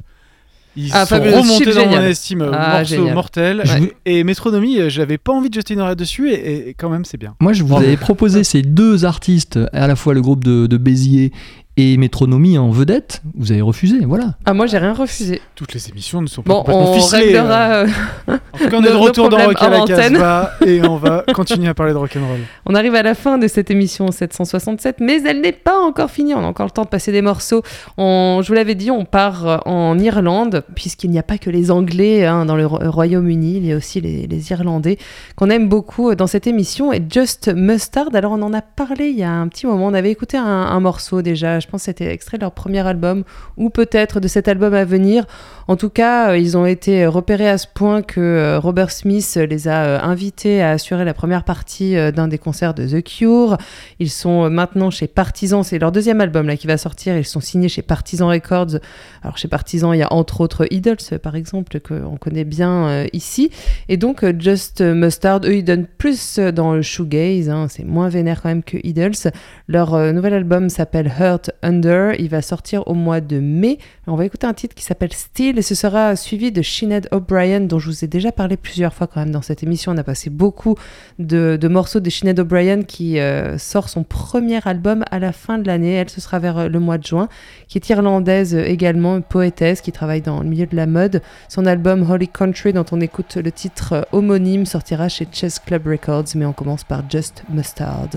Ils 0.80 0.92
Ah, 0.94 1.06
sont 1.08 1.16
remontés 1.16 1.66
Chip, 1.66 1.70
dans 1.74 1.88
mon 1.88 2.02
estime. 2.02 2.50
Ah, 2.54 2.78
morceau 2.80 2.96
génial. 2.96 3.14
mortel. 3.16 3.62
Je 3.66 3.78
vous- 3.80 3.88
Et 4.06 4.24
Métronomie, 4.24 4.80
euh, 4.80 4.90
j'avais 4.90 5.18
pas 5.18 5.34
envie 5.34 5.50
de 5.50 5.56
jeter 5.56 5.74
une 5.74 5.80
oreille 5.82 5.96
dessus, 5.96 6.30
et, 6.32 6.70
et 6.70 6.74
quand 6.76 6.90
même, 6.90 7.04
c'est 7.04 7.18
bien. 7.18 7.34
Moi, 7.42 7.54
je 7.54 7.64
vous 7.64 7.76
avais 7.76 7.98
proposé 7.98 8.44
ces 8.44 8.62
deux 8.62 9.04
artistes, 9.04 9.60
à 9.74 9.88
la 9.88 9.96
fois 9.96 10.14
le 10.14 10.22
groupe 10.22 10.44
de, 10.44 10.68
de 10.68 10.78
Béziers 10.78 11.32
et 11.78 11.96
Métronomie 11.98 12.58
en 12.58 12.70
vedette. 12.72 13.22
Vous 13.36 13.52
avez 13.52 13.62
refusé, 13.62 14.00
voilà. 14.06 14.36
Ah, 14.46 14.54
moi, 14.54 14.66
j'ai 14.66 14.78
rien 14.80 14.94
refusé. 14.94 15.42
Toutes 15.56 15.74
les 15.74 15.90
émissions 15.90 16.22
ne 16.22 16.28
sont 16.28 16.42
pas 16.42 16.52
Bon, 16.54 16.60
complètement 16.60 16.92
on 16.92 16.94
ficelées. 16.96 17.24
réglera. 17.38 17.60
euh. 17.76 17.88
euh, 18.30 18.38
En 18.54 18.58
tout 18.58 18.68
cas, 18.70 18.78
on 18.78 18.84
est 18.84 18.90
de 18.92 18.96
retour 18.96 19.30
dans 19.30 19.38
Rock 19.38 19.56
à 19.60 19.70
la. 19.70 19.82
Casbah, 19.86 20.52
et 20.66 20.82
on 20.84 20.98
va 20.98 21.24
continuer 21.34 21.68
à 21.70 21.74
parler 21.74 21.94
de 21.94 21.98
rock'n'roll. 21.98 22.40
On 22.66 22.76
arrive 22.76 22.96
à 22.96 23.04
la 23.04 23.14
fin 23.16 23.38
de 23.38 23.48
cette 23.48 23.70
émission 23.72 24.12
767, 24.12 24.98
mais 25.00 25.22
elle 25.24 25.42
n'est 25.42 25.52
pas 25.52 25.78
encore 25.80 26.10
finie. 26.12 26.34
On 26.34 26.40
a 26.40 26.48
encore 26.48 26.66
le 26.66 26.72
temps 26.72 26.84
de 26.84 26.90
passer 26.90 27.12
des 27.12 27.22
morceaux. 27.22 27.62
On- 27.98 28.42
je 28.42 28.48
vous 28.48 28.54
l'avais 28.54 28.76
dit, 28.76 28.92
on 28.92 29.06
part 29.06 29.48
euh, 29.48 29.58
en 29.66 29.98
Irlande, 30.00 30.64
puisqu'il 30.76 31.10
n'y 31.12 31.20
a 31.20 31.24
pas 31.24 31.38
que 31.38 31.50
les 31.50 31.70
Anglais 31.72 32.26
hein, 32.26 32.46
dans 32.46 32.56
le 32.56 32.66
Ro- 32.66 32.80
Royaume-Uni, 32.84 33.58
il 33.58 33.66
y 33.66 33.74
a 33.74 33.78
aussi 33.78 34.02
les, 34.02 34.26
les 34.28 34.52
Irlandais 34.52 34.98
qu'on 35.36 35.50
aime 35.50 35.70
beaucoup 35.70 36.14
dans 36.16 36.28
cette 36.28 36.48
émission. 36.48 36.92
Et 36.92 37.02
Just 37.10 37.52
Mustard, 37.54 38.08
alors 38.14 38.32
on 38.34 38.42
en 38.42 38.54
a 38.54 38.62
parlé 38.62 39.10
il 39.10 39.18
y 39.18 39.24
a 39.24 39.32
un 39.32 39.48
petit 39.48 39.68
moment. 39.68 39.86
On 39.88 39.94
avait 39.94 40.12
écouté 40.12 40.38
un, 40.38 40.44
un 40.46 40.80
morceau 40.80 41.22
déjà, 41.22 41.60
je 41.60 41.67
pense 41.68 41.82
que 41.82 41.86
c'était 41.86 42.12
extrait 42.12 42.38
de 42.38 42.42
leur 42.44 42.52
premier 42.52 42.86
album, 42.86 43.24
ou 43.58 43.70
peut-être 43.70 44.20
de 44.20 44.28
cet 44.28 44.48
album 44.48 44.74
à 44.74 44.86
venir. 44.86 45.26
En 45.68 45.76
tout 45.76 45.90
cas, 45.90 46.32
euh, 46.32 46.38
ils 46.38 46.58
ont 46.58 46.66
été 46.66 47.06
repérés 47.06 47.50
à 47.50 47.58
ce 47.58 47.68
point 47.68 48.02
que 48.02 48.22
euh, 48.22 48.60
Robert 48.60 48.90
Smith 48.90 49.38
les 49.50 49.68
a 49.68 49.84
euh, 49.84 50.00
invités 50.02 50.62
à 50.62 50.72
assurer 50.72 51.04
la 51.04 51.14
première 51.14 51.44
partie 51.44 51.96
d'un 52.14 52.28
des 52.28 52.38
concerts 52.38 52.74
de 52.74 52.88
The 52.88 53.04
Cure. 53.04 53.58
Ils 54.00 54.10
sont 54.10 54.50
maintenant 54.50 54.90
chez 54.90 55.08
Partisan, 55.08 55.64
c'est 55.64 55.80
leur 55.80 55.92
deuxième 55.92 56.22
album 56.22 56.48
là 56.48 56.56
qui 56.56 56.68
va 56.68 56.78
sortir. 56.78 57.18
Ils 57.18 57.26
sont 57.26 57.42
signés 57.42 57.70
chez 57.70 57.82
Partisan 57.82 58.30
Records. 58.30 58.80
Alors 59.24 59.38
chez 59.38 59.48
Partisan, 59.48 59.92
il 59.94 60.00
y 60.00 60.04
a 60.04 60.14
entre 60.14 60.42
autres 60.42 60.68
Idols 60.72 61.20
par 61.22 61.36
exemple 61.36 61.80
qu'on 61.80 62.18
connaît 62.18 62.46
bien 62.46 63.06
ici. 63.14 63.52
Et 63.90 63.98
donc 63.98 64.26
Just 64.40 64.82
Mustard, 64.82 65.42
eux 65.46 65.56
ils 65.56 65.64
donnent 65.64 65.88
plus 65.88 66.40
dans 66.40 66.74
le 66.74 66.82
shoegaze. 66.82 67.50
hein. 67.50 67.68
c'est 67.70 67.84
moins 67.84 68.10
vénère 68.10 68.42
quand 68.42 68.50
même 68.50 68.64
que 68.64 68.78
Idols. 68.84 69.32
Leur 69.68 69.98
nouvel 70.14 70.34
album 70.34 70.70
s'appelle 70.70 71.12
Hurt 71.20 71.52
Under. 71.64 72.14
Il 72.20 72.30
va 72.30 72.42
sortir 72.42 72.88
au 72.88 72.94
mois 72.94 73.22
de 73.22 73.40
mai. 73.40 73.78
On 74.08 74.16
va 74.16 74.26
écouter 74.26 74.48
un 74.48 74.54
titre 74.54 74.76
qui 74.76 74.84
s'appelle 74.84 75.14
Still 75.14 75.58
et 75.58 75.62
ce 75.62 75.76
sera 75.76 76.16
suivi 76.16 76.52
de 76.52 76.62
Sinead 76.62 77.08
O'Brien 77.12 77.62
dont 77.62 77.80
je 77.80 77.90
vous 77.90 78.06
ai 78.06 78.08
déjà 78.08 78.32
parlé 78.32 78.58
plusieurs 78.58 78.94
fois 78.94 79.08
quand 79.08 79.20
même 79.20 79.32
dans 79.32 79.42
cette 79.42 79.64
émission. 79.64 79.92
On 79.92 79.98
a 79.98 80.04
passé 80.04 80.30
beaucoup 80.30 80.76
de, 81.20 81.60
morceaux 81.68 82.00
de 82.00 82.10
Sinead 82.10 82.40
O'Brien 82.40 82.84
qui 82.84 83.20
euh, 83.20 83.58
sort 83.58 83.90
son 83.90 84.04
premier 84.04 84.60
album 84.66 85.04
à 85.12 85.20
la 85.20 85.32
fin 85.32 85.58
de 85.58 85.68
l'année. 85.68 85.94
Elle, 85.94 86.10
ce 86.10 86.22
sera 86.22 86.40
vers 86.40 86.58
euh, 86.58 86.68
le 86.68 86.80
mois 86.80 86.98
de 86.98 87.06
juin, 87.06 87.30
qui 87.68 87.78
est 87.78 87.90
irlandaise 87.90 88.56
également, 88.56 89.22
poétesse 89.22 89.82
qui 89.82 89.92
travaille 89.92 90.22
dans 90.22 90.42
le 90.42 90.50
milieu 90.50 90.66
de 90.66 90.76
la 90.76 90.88
mode. 90.88 91.22
Son 91.50 91.66
album 91.66 92.10
Holy 92.10 92.28
Country 92.28 92.74
dont 92.74 92.86
on 92.92 93.02
écoute 93.02 93.36
le 93.36 93.52
titre 93.52 94.08
homonyme 94.12 94.66
sortira 94.66 95.10
chez 95.10 95.28
Chess 95.32 95.60
Club 95.60 95.88
Records, 95.88 96.36
mais 96.36 96.46
on 96.46 96.54
commence 96.54 96.84
par 96.84 97.04
Just 97.10 97.44
Mustard. 97.50 98.10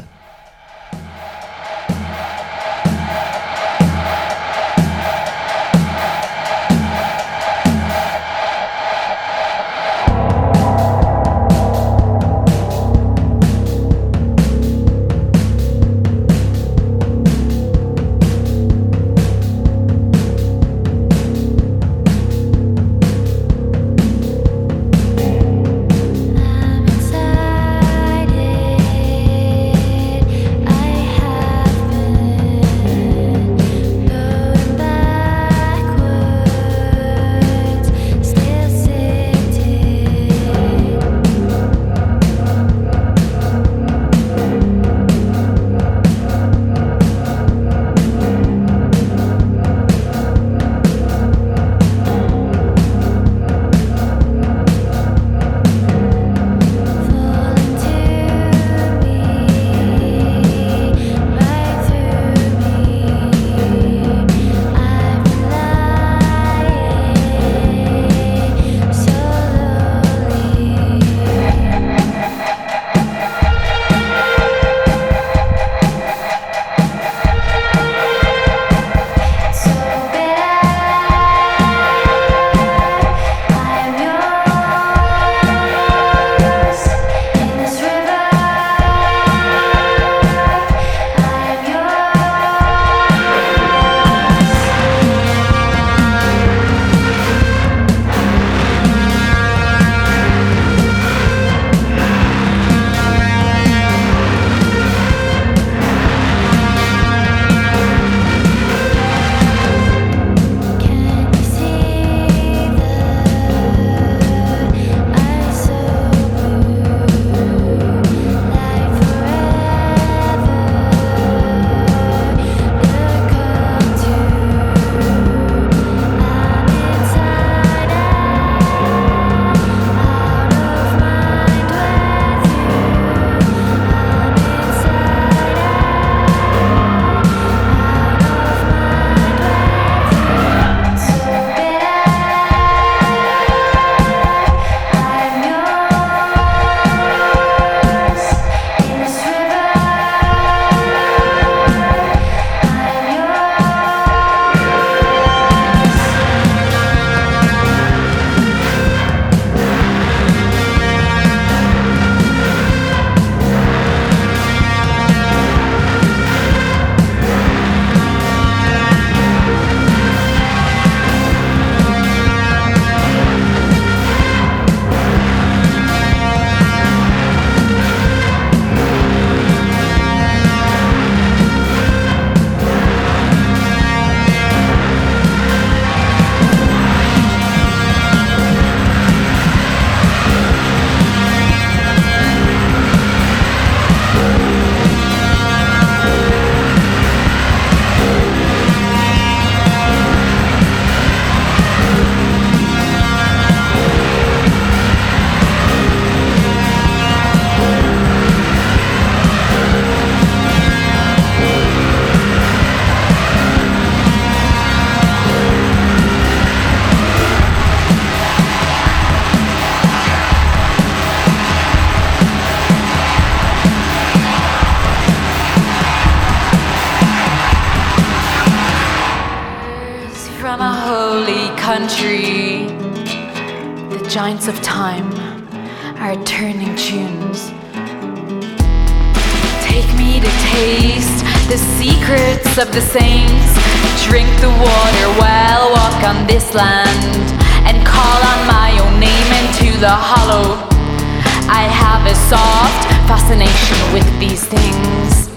Fascination 253.31 253.93
with 253.93 254.09
these 254.19 254.45
things. 254.45 255.31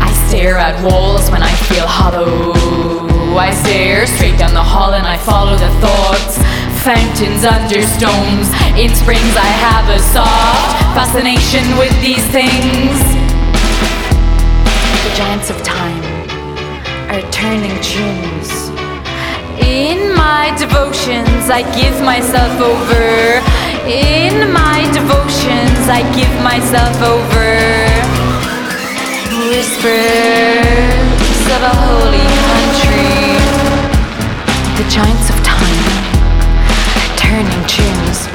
I 0.00 0.10
stare 0.26 0.56
at 0.56 0.72
walls 0.82 1.30
when 1.30 1.42
I 1.42 1.52
feel 1.68 1.86
hollow. 1.86 2.54
I 3.36 3.52
stare 3.52 4.06
straight 4.06 4.38
down 4.38 4.54
the 4.54 4.64
hall 4.64 4.94
and 4.94 5.06
I 5.06 5.18
follow 5.18 5.52
the 5.52 5.68
thoughts. 5.84 6.40
Fountains 6.88 7.44
under 7.44 7.84
stones. 7.84 8.48
In 8.80 8.88
springs, 8.96 9.36
I 9.36 9.50
have 9.68 9.84
a 9.92 10.00
soft 10.00 10.80
fascination 10.96 11.76
with 11.76 11.92
these 12.00 12.24
things. 12.32 12.96
The 15.04 15.12
giants 15.12 15.50
of 15.50 15.60
time 15.62 16.00
are 17.12 17.20
turning 17.30 17.76
tunes. 17.84 18.72
In 19.60 20.16
my 20.16 20.56
devotions, 20.56 21.52
I 21.52 21.68
give 21.76 22.00
myself 22.00 22.56
over. 22.64 23.44
In 23.88 24.52
my 24.52 24.84
devotions, 24.92 25.88
I 25.88 26.04
give 26.12 26.28
myself 26.44 26.92
over. 27.00 27.56
Whispers 29.48 29.88
of 31.56 31.62
a 31.64 31.74
holy 31.88 32.28
country. 32.52 33.40
The 34.76 34.84
giants 34.92 35.32
of 35.32 35.40
time 35.40 35.88
turning 37.16 37.64
tunes. 37.64 38.28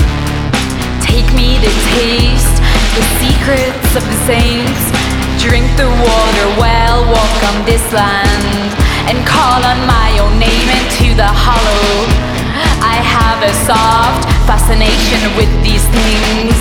Take 1.06 1.30
me 1.38 1.62
to 1.62 1.72
taste 1.94 2.58
the 2.98 3.06
secrets 3.22 3.94
of 3.94 4.02
the 4.10 4.20
saints. 4.26 4.90
Drink 5.38 5.70
the 5.78 5.86
water 5.86 6.48
well, 6.58 7.06
walk 7.06 7.38
on 7.54 7.64
this 7.64 7.86
land, 7.94 8.74
and 9.06 9.22
call 9.28 9.62
on 9.62 9.86
my 9.86 10.18
own 10.18 10.40
name 10.40 10.70
into 10.82 11.14
the 11.14 11.30
hollow. 11.30 12.43
I 12.84 13.00
have 13.00 13.40
a 13.40 13.54
soft 13.64 14.28
fascination 14.44 15.24
with 15.40 15.48
these 15.64 15.88
things. 15.96 16.60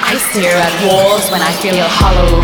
I 0.00 0.16
stare 0.32 0.56
at 0.56 0.74
walls 0.88 1.28
when 1.28 1.42
I 1.44 1.52
feel 1.60 1.84
hollow. 1.84 2.40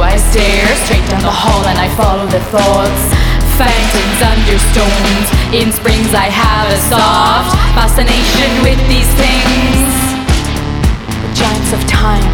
I 0.00 0.16
stare 0.16 0.68
straight 0.88 1.04
down 1.12 1.20
the 1.20 1.30
hall 1.30 1.68
and 1.68 1.78
I 1.78 1.88
follow 2.00 2.24
the 2.26 2.40
thoughts. 2.48 3.02
Fountains 3.60 4.20
under 4.24 4.56
stones. 4.72 5.26
In 5.52 5.68
springs, 5.70 6.16
I 6.16 6.32
have 6.32 6.66
a 6.72 6.80
soft 6.88 7.52
fascination 7.76 8.50
with 8.64 8.80
these 8.88 9.10
things. 9.20 9.84
The 11.06 11.30
giants 11.36 11.70
of 11.76 11.80
time 11.86 12.24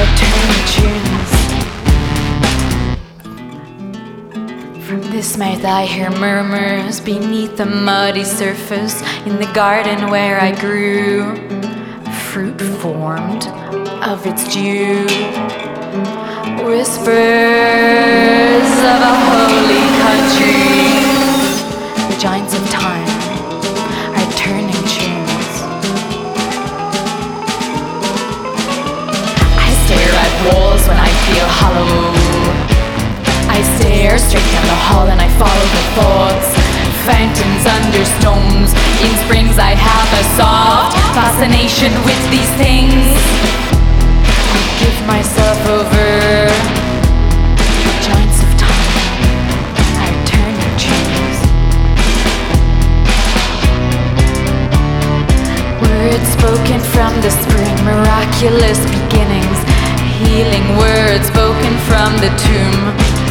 are 0.00 0.08
turning 0.16 0.64
tunes. 0.72 1.37
This 5.18 5.36
mouth, 5.36 5.64
I 5.64 5.84
hear 5.84 6.12
murmurs 6.12 7.00
beneath 7.00 7.56
the 7.56 7.66
muddy 7.66 8.22
surface 8.22 9.02
in 9.26 9.36
the 9.38 9.50
garden 9.52 10.12
where 10.12 10.40
I 10.40 10.52
grew. 10.52 11.34
Fruit 12.30 12.60
formed 12.80 13.48
of 14.06 14.24
its 14.24 14.44
dew. 14.54 15.02
Whispers 16.64 17.10
of 18.92 19.00
a 19.10 19.14
holy 19.26 19.86
country. 20.06 21.02
The 22.14 22.18
giants 22.20 22.54
of 22.54 22.64
time 22.70 23.08
are 24.14 24.32
turning 24.34 24.82
tunes. 24.86 25.54
I 29.66 29.68
stare 29.82 30.14
at 30.24 30.32
walls 30.46 30.86
when 30.86 30.96
I 30.96 31.10
feel 31.26 31.48
hollow. 31.58 32.27
I 33.98 34.16
straight 34.16 34.46
down 34.54 34.62
the 34.62 34.82
hall 34.86 35.06
and 35.10 35.20
I 35.20 35.26
follow 35.42 35.66
the 35.74 35.84
thoughts. 35.98 36.54
Fountains 37.02 37.66
under 37.66 38.04
stones. 38.06 38.70
In 39.02 39.10
springs, 39.26 39.58
I 39.58 39.74
have 39.74 40.08
a 40.14 40.24
soft 40.38 40.94
fascination 41.18 41.90
with 42.06 42.22
these 42.30 42.46
things. 42.54 42.94
I 44.54 44.62
give 44.78 44.98
myself 45.02 45.58
over. 45.66 46.46
Giants 48.06 48.38
of 48.38 48.52
time 48.54 50.14
turning 50.30 50.74
tunes. 50.78 51.38
Words 55.82 56.28
spoken 56.38 56.78
from 56.94 57.18
the 57.18 57.34
spring, 57.34 57.74
miraculous 57.82 58.78
beginnings. 58.94 59.58
Healing 60.22 60.78
words 60.78 61.26
spoken 61.26 61.74
from 61.90 62.14
the 62.22 62.30
tomb. 62.46 63.27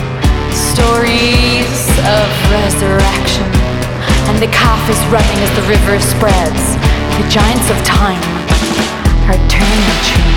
Of 2.18 2.52
resurrection. 2.52 3.46
And 4.28 4.42
the 4.42 4.48
calf 4.48 4.82
is 4.90 4.98
running 5.14 5.38
as 5.46 5.52
the 5.56 5.62
river 5.70 6.00
spreads. 6.00 6.76
The 7.22 7.30
giants 7.30 7.70
of 7.70 7.78
time 7.86 8.22
are 9.30 9.38
turning 9.48 10.37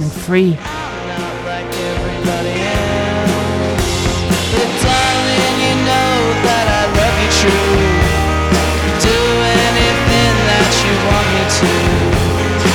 and 0.00 0.10
free. 0.10 0.56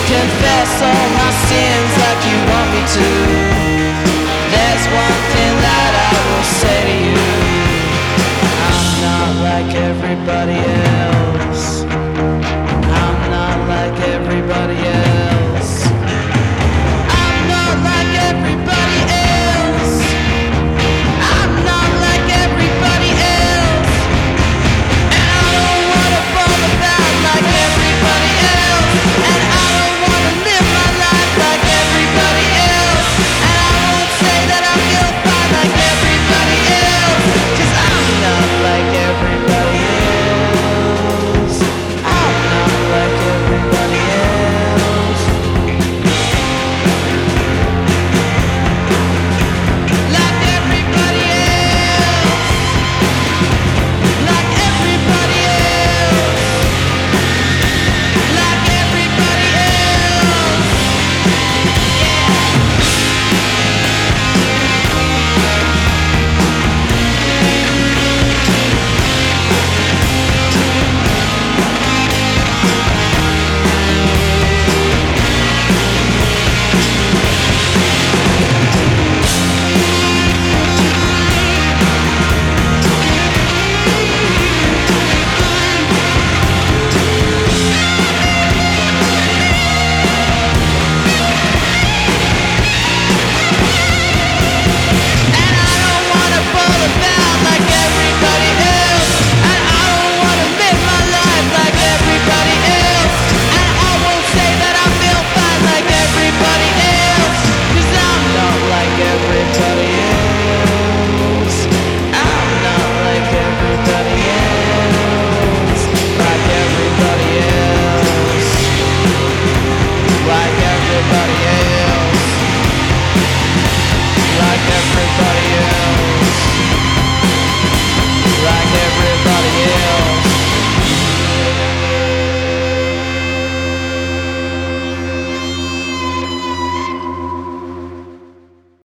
Confess 0.07 0.71
all 0.81 1.07
my 1.19 1.31
sins 1.47 1.91
like 2.03 2.21
you 2.29 2.37
want 2.51 2.67
me 2.73 2.81
to. 2.95 3.07
There's 4.53 4.85
one 5.03 5.19
thing 5.33 5.53
that 5.67 5.91
I 6.09 6.13
will 6.27 6.47
say 6.61 6.79
to 6.89 6.95
you. 7.07 7.19
I'm 8.69 8.87
not 9.05 9.31
like 9.47 9.71
everybody 9.75 10.59
else. 10.59 11.36